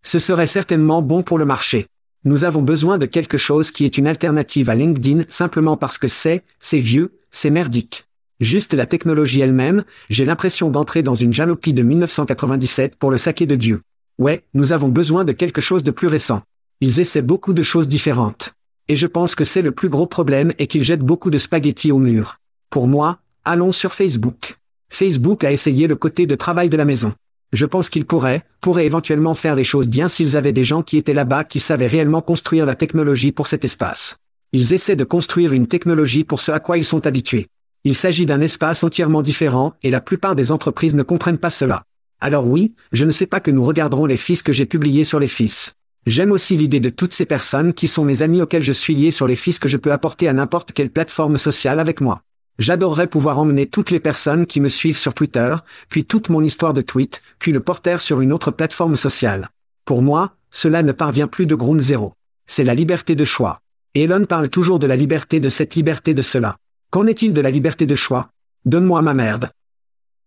[0.03, 1.87] Ce serait certainement bon pour le marché.
[2.23, 6.07] Nous avons besoin de quelque chose qui est une alternative à LinkedIn simplement parce que
[6.07, 8.05] c'est, c'est vieux, c'est merdique.
[8.39, 13.45] Juste la technologie elle-même, j'ai l'impression d'entrer dans une jalopie de 1997 pour le saquer
[13.45, 13.81] de Dieu.
[14.17, 16.41] Ouais, nous avons besoin de quelque chose de plus récent.
[16.79, 18.53] Ils essaient beaucoup de choses différentes.
[18.87, 21.91] Et je pense que c'est le plus gros problème et qu'ils jettent beaucoup de spaghettis
[21.91, 22.39] au mur.
[22.71, 24.57] Pour moi, allons sur Facebook.
[24.89, 27.13] Facebook a essayé le côté de travail de la maison.
[27.53, 30.97] Je pense qu'ils pourraient, pourraient éventuellement faire les choses bien s'ils avaient des gens qui
[30.97, 34.17] étaient là-bas qui savaient réellement construire la technologie pour cet espace.
[34.53, 37.47] Ils essaient de construire une technologie pour ce à quoi ils sont habitués.
[37.83, 41.83] Il s'agit d'un espace entièrement différent et la plupart des entreprises ne comprennent pas cela.
[42.21, 45.19] Alors oui, je ne sais pas que nous regarderons les fils que j'ai publiés sur
[45.19, 45.73] les fils.
[46.05, 49.11] J'aime aussi l'idée de toutes ces personnes qui sont mes amis auxquels je suis lié
[49.11, 52.21] sur les fils que je peux apporter à n'importe quelle plateforme sociale avec moi.
[52.59, 55.55] J'adorerais pouvoir emmener toutes les personnes qui me suivent sur Twitter,
[55.89, 59.49] puis toute mon histoire de tweet, puis le porter sur une autre plateforme sociale.
[59.85, 62.13] Pour moi, cela ne parvient plus de ground zéro.
[62.45, 63.61] C'est la liberté de choix.
[63.95, 66.57] Elon parle toujours de la liberté de cette liberté de cela.
[66.91, 68.29] Qu'en est-il de la liberté de choix?
[68.65, 69.49] Donne-moi ma merde.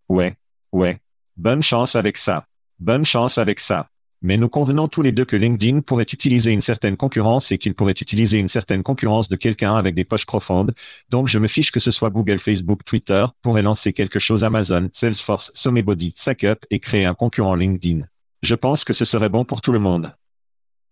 [0.09, 0.35] Ouais,
[0.71, 0.99] ouais.
[1.37, 2.45] Bonne chance avec ça.
[2.79, 3.87] Bonne chance avec ça
[4.25, 7.75] mais nous convenons tous les deux que LinkedIn pourrait utiliser une certaine concurrence et qu'il
[7.75, 10.73] pourrait utiliser une certaine concurrence de quelqu'un avec des poches profondes.
[11.09, 14.89] Donc je me fiche que ce soit Google, Facebook, Twitter, pourrait lancer quelque chose Amazon,
[14.91, 18.01] Salesforce, SomeBody, SackUp et créer un concurrent LinkedIn.
[18.41, 20.11] Je pense que ce serait bon pour tout le monde.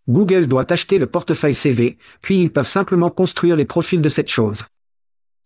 [0.07, 4.29] Google doit acheter le portefeuille CV, puis ils peuvent simplement construire les profils de cette
[4.29, 4.63] chose.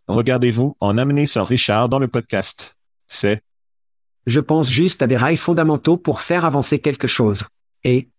[0.10, 2.76] Regardez-vous en amener Sir Richard dans le podcast.
[3.08, 3.42] C'est
[4.26, 7.46] Je pense juste à des rails fondamentaux pour faire avancer quelque chose.
[7.84, 8.10] Et,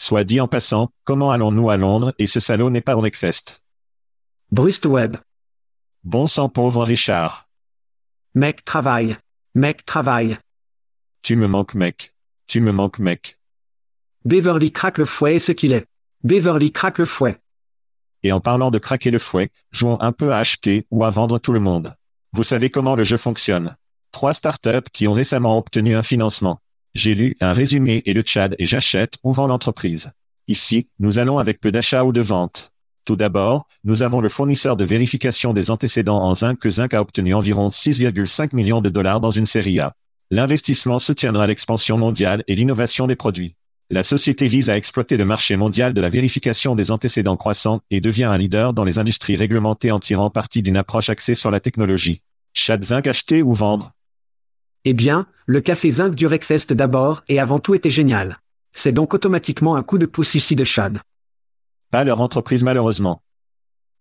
[0.00, 3.64] Soit dit en passant, comment allons-nous à Londres et ce salaud n'est pas au Wreckfest
[4.52, 5.16] Brust Web.
[6.04, 7.48] Bon sang pauvre Richard.
[8.34, 9.16] Mec travaille.
[9.56, 10.38] Mec travaille.
[11.22, 12.14] Tu me manques mec.
[12.46, 13.40] Tu me manques mec.
[14.24, 15.86] Beverly craque le fouet et ce qu'il est.
[16.22, 17.40] Beverly craque le fouet.
[18.22, 21.40] Et en parlant de craquer le fouet, jouons un peu à acheter ou à vendre
[21.40, 21.96] tout le monde.
[22.32, 23.76] Vous savez comment le jeu fonctionne.
[24.12, 26.60] Trois startups qui ont récemment obtenu un financement.
[26.94, 30.10] J'ai lu un résumé et le Tchad et j'achète ou vends l'entreprise.
[30.48, 32.72] Ici, nous allons avec peu d'achats ou de ventes.
[33.04, 37.00] Tout d'abord, nous avons le fournisseur de vérification des antécédents en zinc que Zinc a
[37.00, 39.94] obtenu environ 6,5 millions de dollars dans une série A.
[40.30, 43.54] L'investissement soutiendra l'expansion mondiale et l'innovation des produits.
[43.90, 48.02] La société vise à exploiter le marché mondial de la vérification des antécédents croissants et
[48.02, 51.60] devient un leader dans les industries réglementées en tirant parti d'une approche axée sur la
[51.60, 52.20] technologie.
[52.52, 53.92] Chad Zinc acheter ou vendre
[54.84, 58.38] Eh bien, le café zinc du Wreckfest d'abord et avant tout était génial.
[58.72, 61.00] C'est donc automatiquement un coup de pouce ici de Chad.
[61.90, 63.22] Pas leur entreprise malheureusement.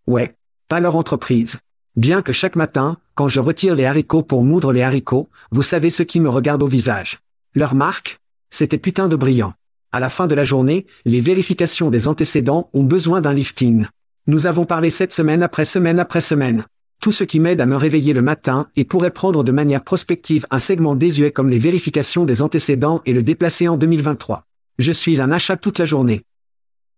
[0.05, 0.35] Ouais,
[0.67, 1.57] pas leur entreprise.
[1.95, 5.89] Bien que chaque matin, quand je retire les haricots pour moudre les haricots, vous savez
[5.89, 7.19] ce qui me regarde au visage.
[7.55, 8.19] Leur marque?
[8.49, 9.53] C'était putain de brillant.
[9.91, 13.87] À la fin de la journée, les vérifications des antécédents ont besoin d'un lifting.
[14.27, 16.65] Nous avons parlé cette semaine après semaine après semaine.
[16.99, 20.45] Tout ce qui m'aide à me réveiller le matin et pourrait prendre de manière prospective
[20.49, 24.45] un segment désuet comme les vérifications des antécédents et le déplacer en 2023.
[24.79, 26.23] Je suis un achat toute la journée.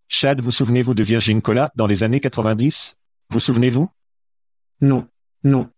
[0.07, 2.95] Chad, vous souvenez-vous de Virgin Cola dans les années 90
[3.29, 3.89] Vous souvenez-vous?
[4.81, 5.07] Non.
[5.43, 5.69] Non.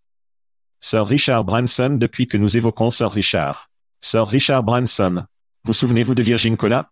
[0.79, 3.69] Sir Richard Branson depuis que nous évoquons Sir Richard.
[4.01, 5.25] Sir Richard Branson.
[5.63, 6.89] Vous souvenez-vous de Virgin Cola?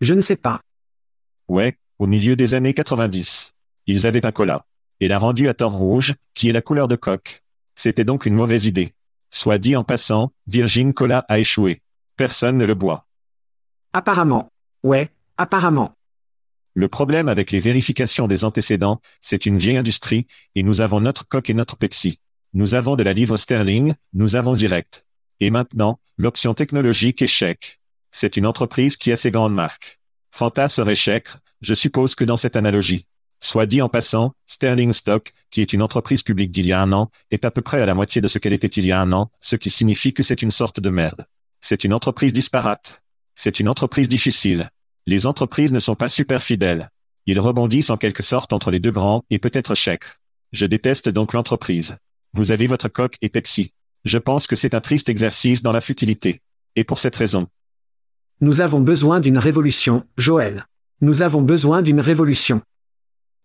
[0.00, 0.60] Je ne sais pas.
[1.48, 3.52] Ouais, au milieu des années 90.
[3.86, 4.64] Ils avaient un cola.
[5.00, 7.42] Et l'a rendu à tort rouge, qui est la couleur de coque.
[7.74, 8.94] C'était donc une mauvaise idée.
[9.30, 11.82] Soit dit en passant, Virgin Cola a échoué.
[12.16, 13.06] Personne ne le boit.
[13.92, 14.50] Apparemment.
[14.82, 15.94] Ouais, apparemment.
[16.74, 21.26] Le problème avec les vérifications des antécédents, c'est une vieille industrie, et nous avons notre
[21.26, 22.20] coque et notre Pepsi.
[22.52, 25.06] Nous avons de la livre sterling, nous avons direct.
[25.40, 27.80] Et maintenant, l'option technologique chèque.
[28.10, 30.00] C'est une entreprise qui a ses grandes marques.
[30.30, 31.28] Fanta serait chèque,
[31.60, 33.06] je suppose que dans cette analogie.
[33.40, 36.92] Soit dit en passant, Sterling Stock, qui est une entreprise publique d'il y a un
[36.92, 39.00] an, est à peu près à la moitié de ce qu'elle était il y a
[39.00, 41.26] un an, ce qui signifie que c'est une sorte de merde.
[41.60, 43.02] C'est une entreprise disparate.
[43.34, 44.70] C'est une entreprise difficile.
[45.06, 46.90] Les entreprises ne sont pas super fidèles.
[47.26, 50.04] Ils rebondissent en quelque sorte entre les deux grands et peut-être chèque.
[50.52, 51.96] Je déteste donc l'entreprise.
[52.34, 53.72] Vous avez votre coque et Pepsi.
[54.04, 56.40] Je pense que c'est un triste exercice dans la futilité.
[56.76, 57.46] Et pour cette raison.
[58.40, 60.66] Nous avons besoin d'une révolution, Joël.
[61.00, 62.62] Nous avons besoin d'une révolution.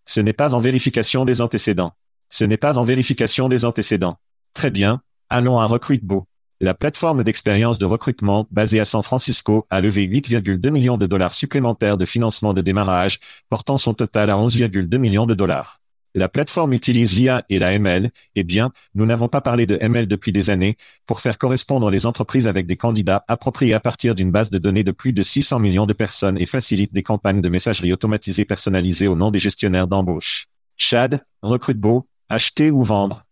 [0.06, 1.92] Ce n'est pas en vérification des antécédents.
[2.30, 4.18] Ce n'est pas en vérification des antécédents.
[4.54, 6.26] Très bien, allons à Recruitbo.
[6.60, 11.34] La plateforme d'expérience de recrutement basée à San Francisco a levé 8,2 millions de dollars
[11.34, 13.18] supplémentaires de financement de démarrage,
[13.50, 15.80] portant son total à 11,2 millions de dollars.
[16.16, 20.06] La plateforme utilise l'IA et la ML, eh bien, nous n'avons pas parlé de ML
[20.08, 24.30] depuis des années, pour faire correspondre les entreprises avec des candidats appropriés à partir d'une
[24.30, 27.50] base de données de plus de 600 millions de personnes et facilite des campagnes de
[27.50, 30.46] messagerie automatisées personnalisées au nom des gestionnaires d'embauche.
[30.78, 33.26] Chad, Recruitebo, acheter ou vendre?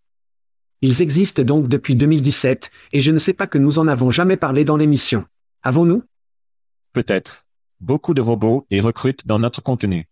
[0.82, 4.36] Ils existent donc depuis 2017, et je ne sais pas que nous en avons jamais
[4.36, 5.24] parlé dans l'émission.
[5.62, 6.02] Avons-nous?
[6.92, 7.46] Peut-être.
[7.80, 10.04] Beaucoup de robots et recrutent dans notre contenu.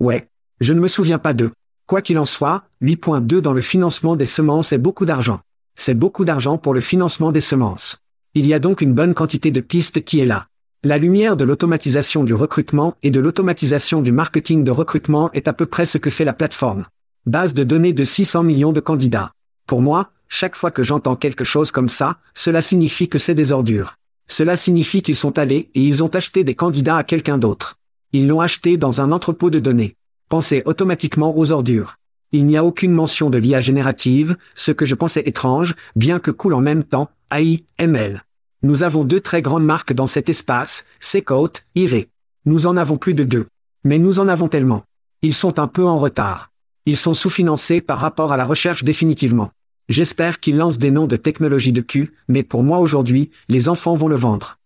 [0.00, 0.28] Ouais.
[0.58, 1.52] Je ne me souviens pas d'eux.
[1.86, 5.38] Quoi qu'il en soit, 8.2 dans le financement des semences est beaucoup d'argent.
[5.76, 7.98] C'est beaucoup d'argent pour le financement des semences.
[8.34, 10.48] Il y a donc une bonne quantité de pistes qui est là.
[10.82, 15.52] La lumière de l'automatisation du recrutement et de l'automatisation du marketing de recrutement est à
[15.52, 16.86] peu près ce que fait la plateforme.
[17.24, 19.30] Base de données de 600 millions de candidats.
[19.68, 23.52] Pour moi, chaque fois que j'entends quelque chose comme ça, cela signifie que c'est des
[23.52, 23.94] ordures.
[24.26, 27.76] Cela signifie qu'ils sont allés et ils ont acheté des candidats à quelqu'un d'autre.
[28.12, 29.94] Ils l'ont acheté dans un entrepôt de données.
[30.28, 31.96] Pensez automatiquement aux ordures.
[32.32, 36.32] Il n'y a aucune mention de l'IA générative, ce que je pensais étrange, bien que
[36.32, 38.24] cool en même temps, AI, ML.
[38.62, 42.06] Nous avons deux très grandes marques dans cet espace, Secoat, Ire.
[42.44, 43.46] Nous en avons plus de deux.
[43.84, 44.82] Mais nous en avons tellement.
[45.22, 46.50] Ils sont un peu en retard.
[46.86, 49.50] Ils sont sous-financés par rapport à la recherche définitivement.
[49.88, 53.94] J'espère qu'ils lancent des noms de technologie de cul, mais pour moi aujourd'hui, les enfants
[53.94, 54.58] vont le vendre.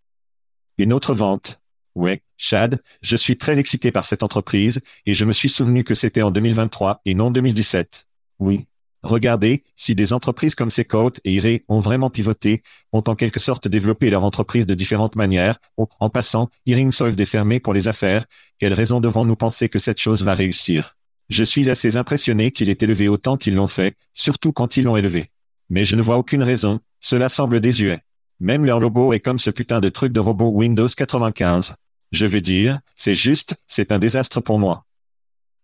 [0.78, 1.59] Une autre vente.
[2.00, 5.94] Ouais, Chad, je suis très excité par cette entreprise, et je me suis souvenu que
[5.94, 8.06] c'était en 2023 et non 2017.
[8.38, 8.64] Oui.
[9.02, 12.62] Regardez, si des entreprises comme Secoat et Ire ont vraiment pivoté,
[12.94, 17.26] ont en quelque sorte développé leur entreprise de différentes manières, en passant, Iring Solve est
[17.26, 18.24] fermé pour les affaires,
[18.58, 20.96] quelle raison devons-nous penser que cette chose va réussir?
[21.28, 24.96] Je suis assez impressionné qu'il ait élevé autant qu'ils l'ont fait, surtout quand ils l'ont
[24.96, 25.30] élevé.
[25.68, 28.00] Mais je ne vois aucune raison, cela semble désuet.
[28.40, 31.74] Même leur logo est comme ce putain de truc de robot Windows 95.
[32.12, 34.84] Je veux dire, c'est juste, c'est un désastre pour moi.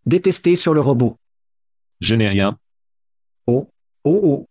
[0.07, 1.19] Détesté sur le robot.
[2.01, 2.59] Je n'ai rien.
[3.47, 3.69] Oh,
[4.05, 4.49] oh, oh.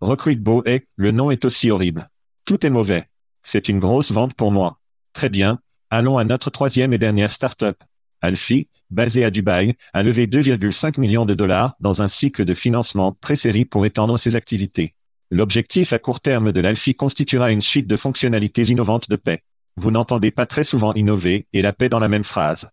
[0.00, 2.10] Recruitebo est, le nom est aussi horrible.
[2.44, 3.08] Tout est mauvais.
[3.42, 4.80] C'est une grosse vente pour moi.
[5.12, 5.60] Très bien,
[5.90, 7.82] allons à notre troisième et dernière startup.
[8.20, 13.12] Alfie, basée à Dubaï, a levé 2,5 millions de dollars dans un cycle de financement
[13.12, 14.94] pré-série pour étendre ses activités.
[15.30, 19.42] L'objectif à court terme de l'Alfie constituera une suite de fonctionnalités innovantes de paix.
[19.76, 22.70] Vous n'entendez pas très souvent innover et la paix dans la même phrase.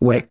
[0.00, 0.30] Ouais.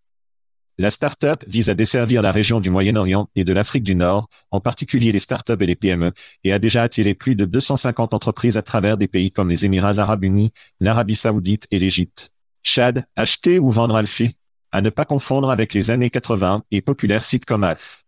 [0.77, 4.59] La start-up vise à desservir la région du Moyen-Orient et de l'Afrique du Nord, en
[4.59, 6.11] particulier les start-up et les PME,
[6.43, 9.99] et a déjà attiré plus de 250 entreprises à travers des pays comme les Émirats
[9.99, 12.31] arabes unis, l'Arabie saoudite et l'Égypte.
[12.61, 14.36] Chad, acheter ou vendre Alfie?
[14.71, 18.05] À ne pas confondre avec les années 80 et populaires sites comme Alf.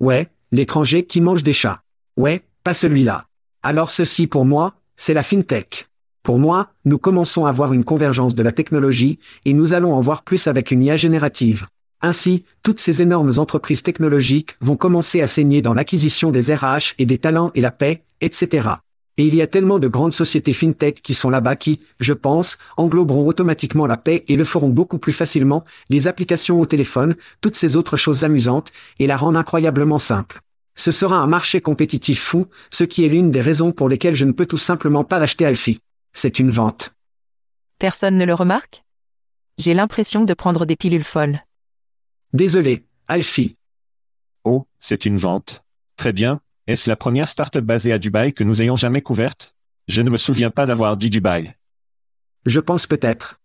[0.00, 1.82] Ouais, l'étranger qui mange des chats.
[2.16, 3.26] Ouais, pas celui-là.
[3.62, 5.86] Alors ceci pour moi, c'est la fintech.
[6.26, 10.00] Pour moi, nous commençons à voir une convergence de la technologie, et nous allons en
[10.00, 11.68] voir plus avec une IA générative.
[12.02, 17.06] Ainsi, toutes ces énormes entreprises technologiques vont commencer à saigner dans l'acquisition des RH et
[17.06, 18.70] des talents et la paix, etc.
[19.18, 22.58] Et il y a tellement de grandes sociétés fintech qui sont là-bas qui, je pense,
[22.76, 27.54] engloberont automatiquement la paix et le feront beaucoup plus facilement, les applications au téléphone, toutes
[27.54, 30.40] ces autres choses amusantes, et la rendent incroyablement simple.
[30.74, 34.24] Ce sera un marché compétitif fou, ce qui est l'une des raisons pour lesquelles je
[34.24, 35.78] ne peux tout simplement pas l'acheter Alfie.
[36.18, 36.94] C'est une vente.
[37.78, 38.84] Personne ne le remarque?
[39.58, 41.44] J'ai l'impression de prendre des pilules folles.
[42.32, 43.58] Désolé, Alfie.
[44.42, 45.62] Oh, c'est une vente.
[45.96, 46.40] Très bien.
[46.66, 49.54] Est-ce la première start-up basée à Dubaï que nous ayons jamais couverte?
[49.88, 51.54] Je ne me souviens pas d'avoir dit Dubaï.
[52.46, 53.38] Je pense peut-être.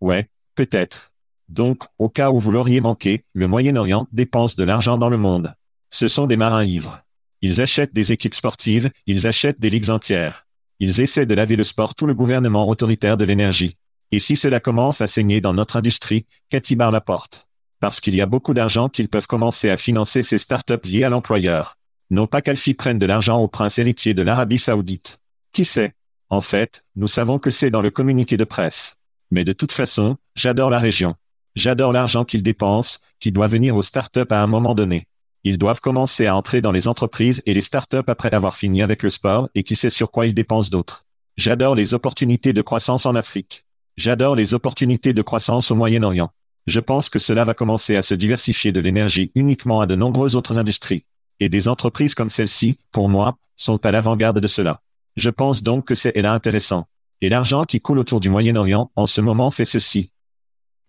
[0.00, 1.12] Ouais, peut-être.
[1.48, 5.56] Donc, au cas où vous l'auriez manqué, le Moyen-Orient dépense de l'argent dans le monde.
[5.90, 7.02] Ce sont des marins ivres.
[7.42, 10.46] Ils achètent des équipes sportives, ils achètent des ligues entières.
[10.80, 13.76] Ils essaient de laver le sport tout le gouvernement autoritaire de l'énergie.
[14.10, 17.46] Et si cela commence à saigner dans notre industrie, Cathy barre la porte
[17.80, 21.08] parce qu'il y a beaucoup d'argent qu'ils peuvent commencer à financer ces startups liées à
[21.08, 21.76] l'employeur.
[22.10, 25.18] Non pas qu'Alfie prenne de l'argent au prince héritier de l'Arabie saoudite.
[25.52, 25.94] Qui sait?
[26.28, 28.96] En fait, nous savons que c'est dans le communiqué de presse.
[29.30, 31.16] Mais de toute façon, j'adore la région.
[31.56, 35.06] J'adore l'argent qu'ils dépensent, qui doit venir aux startups à un moment donné.
[35.42, 39.02] Ils doivent commencer à entrer dans les entreprises et les startups après avoir fini avec
[39.02, 41.06] le sport et qui sait sur quoi ils dépensent d'autres.
[41.38, 43.64] J'adore les opportunités de croissance en Afrique.
[43.96, 46.30] J'adore les opportunités de croissance au Moyen-Orient.
[46.66, 50.36] Je pense que cela va commencer à se diversifier de l'énergie uniquement à de nombreuses
[50.36, 51.04] autres industries.
[51.40, 54.82] Et des entreprises comme celle-ci, pour moi, sont à l'avant-garde de cela.
[55.16, 56.86] Je pense donc que c'est là intéressant.
[57.22, 60.12] Et l'argent qui coule autour du Moyen-Orient en ce moment fait ceci.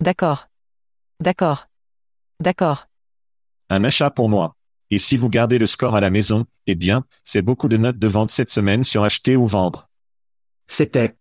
[0.01, 0.47] D'accord.
[1.21, 1.67] D'accord.
[2.41, 2.90] D'accord.
[3.71, 4.57] Un achat pour moi.
[4.89, 7.97] Et si vous gardez le score à la maison, eh bien, c'est beaucoup de notes
[7.97, 9.87] de vente cette semaine sur acheter ou vendre.
[10.67, 11.15] C'était.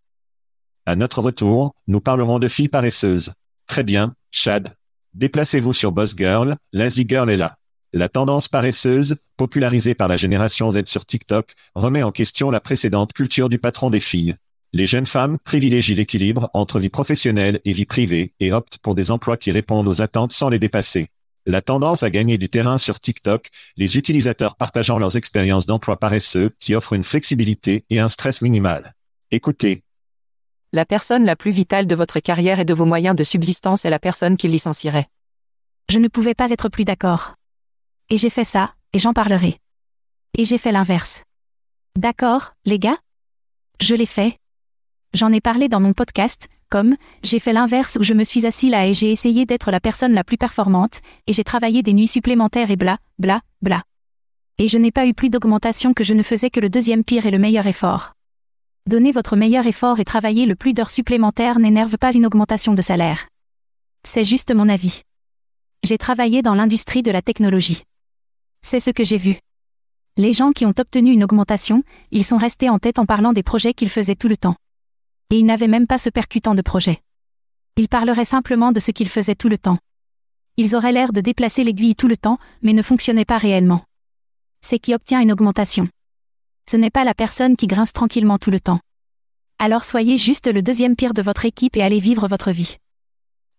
[0.84, 3.34] À notre retour, nous parlerons de filles paresseuses.
[3.68, 4.74] Très bien, Chad.
[5.14, 7.56] Déplacez-vous sur Boss Girl, Lazy Girl est là.
[7.92, 13.12] La tendance paresseuse, popularisée par la génération Z sur TikTok, remet en question la précédente
[13.12, 14.34] culture du patron des filles.
[14.72, 19.12] Les jeunes femmes privilégient l'équilibre entre vie professionnelle et vie privée et optent pour des
[19.12, 21.10] emplois qui répondent aux attentes sans les dépasser.
[21.50, 26.54] La tendance à gagner du terrain sur TikTok, les utilisateurs partageant leurs expériences d'emploi paresseux
[26.60, 28.94] qui offrent une flexibilité et un stress minimal.
[29.32, 29.82] Écoutez,
[30.72, 33.90] La personne la plus vitale de votre carrière et de vos moyens de subsistance est
[33.90, 35.08] la personne qui licencierait.
[35.90, 37.34] Je ne pouvais pas être plus d'accord.
[38.10, 39.58] Et j'ai fait ça, et j'en parlerai.
[40.38, 41.24] Et j'ai fait l'inverse.
[41.98, 42.98] D'accord, les gars?
[43.80, 44.38] Je l'ai fait.
[45.12, 46.94] J'en ai parlé dans mon podcast, comme
[47.24, 50.12] j'ai fait l'inverse où je me suis assis là et j'ai essayé d'être la personne
[50.12, 53.82] la plus performante, et j'ai travaillé des nuits supplémentaires et bla, bla, bla.
[54.58, 57.26] Et je n'ai pas eu plus d'augmentation que je ne faisais que le deuxième pire
[57.26, 58.12] et le meilleur effort.
[58.86, 62.82] Donner votre meilleur effort et travailler le plus d'heures supplémentaires n'énerve pas une augmentation de
[62.82, 63.26] salaire.
[64.04, 65.02] C'est juste mon avis.
[65.82, 67.82] J'ai travaillé dans l'industrie de la technologie.
[68.62, 69.38] C'est ce que j'ai vu.
[70.16, 71.82] Les gens qui ont obtenu une augmentation,
[72.12, 74.54] ils sont restés en tête en parlant des projets qu'ils faisaient tout le temps.
[75.30, 77.00] Et ils n'avaient même pas ce percutant de projet.
[77.76, 79.78] Ils parleraient simplement de ce qu'ils faisaient tout le temps.
[80.56, 83.84] Ils auraient l'air de déplacer l'aiguille tout le temps, mais ne fonctionnaient pas réellement.
[84.60, 85.88] C'est qui obtient une augmentation.
[86.68, 88.80] Ce n'est pas la personne qui grince tranquillement tout le temps.
[89.58, 92.76] Alors soyez juste le deuxième pire de votre équipe et allez vivre votre vie.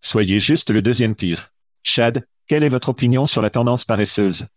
[0.01, 1.51] soyez juste le deuxième pire.
[1.83, 4.47] Chad, quelle est votre opinion sur la tendance paresseuse?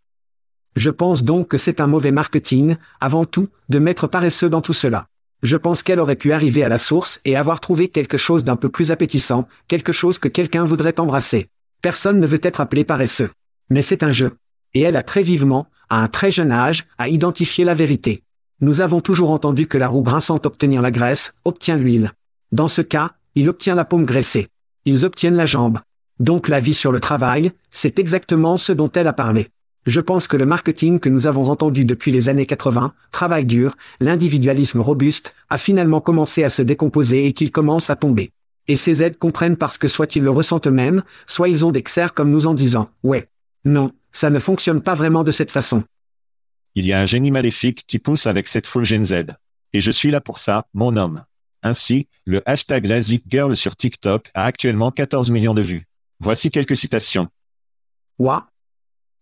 [0.75, 4.73] Je pense donc que c'est un mauvais marketing, avant tout, de mettre paresseux dans tout
[4.73, 5.07] cela.
[5.45, 8.55] Je pense qu'elle aurait pu arriver à la source et avoir trouvé quelque chose d'un
[8.55, 11.49] peu plus appétissant, quelque chose que quelqu'un voudrait embrasser.
[11.83, 13.29] Personne ne veut être appelé paresseux.
[13.69, 14.37] Mais c'est un jeu.
[14.73, 18.23] Et elle a très vivement, à un très jeune âge, à identifier la vérité.
[18.59, 22.13] Nous avons toujours entendu que la roue grinçante obtenir la graisse, obtient l'huile.
[22.51, 24.47] Dans ce cas, il obtient la paume graissée.
[24.85, 25.77] Ils obtiennent la jambe.
[26.19, 29.49] Donc la vie sur le travail, c'est exactement ce dont elle a parlé.
[29.85, 33.75] Je pense que le marketing que nous avons entendu depuis les années 80, travail dur,
[33.99, 38.31] l'individualisme robuste, a finalement commencé à se décomposer et qu'il commence à tomber.
[38.67, 41.83] Et ces aides comprennent parce que soit ils le ressentent eux-mêmes, soit ils ont des
[41.83, 43.29] XR comme nous en disant, ouais.
[43.63, 45.83] Non, ça ne fonctionne pas vraiment de cette façon.
[46.73, 49.25] Il y a un génie maléfique qui pousse avec cette foule Gen Z.
[49.73, 51.25] Et je suis là pour ça, mon homme.
[51.61, 55.85] Ainsi, le hashtag LazyGirl sur TikTok a actuellement 14 millions de vues.
[56.19, 57.27] Voici quelques citations.
[58.17, 58.47] What?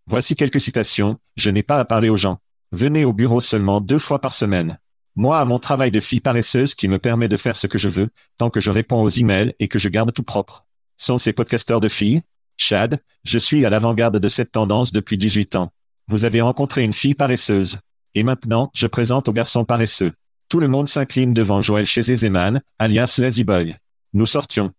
[0.05, 2.39] Voici quelques citations, je n'ai pas à parler aux gens.
[2.71, 4.77] Venez au bureau seulement deux fois par semaine.
[5.15, 7.87] Moi à mon travail de fille paresseuse qui me permet de faire ce que je
[7.87, 10.65] veux, tant que je réponds aux emails et que je garde tout propre.
[10.97, 12.21] Sont ces podcasteurs de filles?
[12.57, 15.71] Chad, je suis à l'avant-garde de cette tendance depuis 18 ans.
[16.07, 17.79] Vous avez rencontré une fille paresseuse.
[18.15, 20.11] Et maintenant, je présente au garçon paresseux.
[20.49, 23.75] Tout le monde s'incline devant Joël chez Zeman, alias Lazy Boy.
[24.13, 24.71] Nous sortions.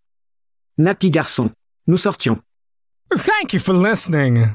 [0.79, 1.51] Nappy garçon.
[1.87, 2.39] Nous sortions.
[3.11, 4.55] Thank you for listening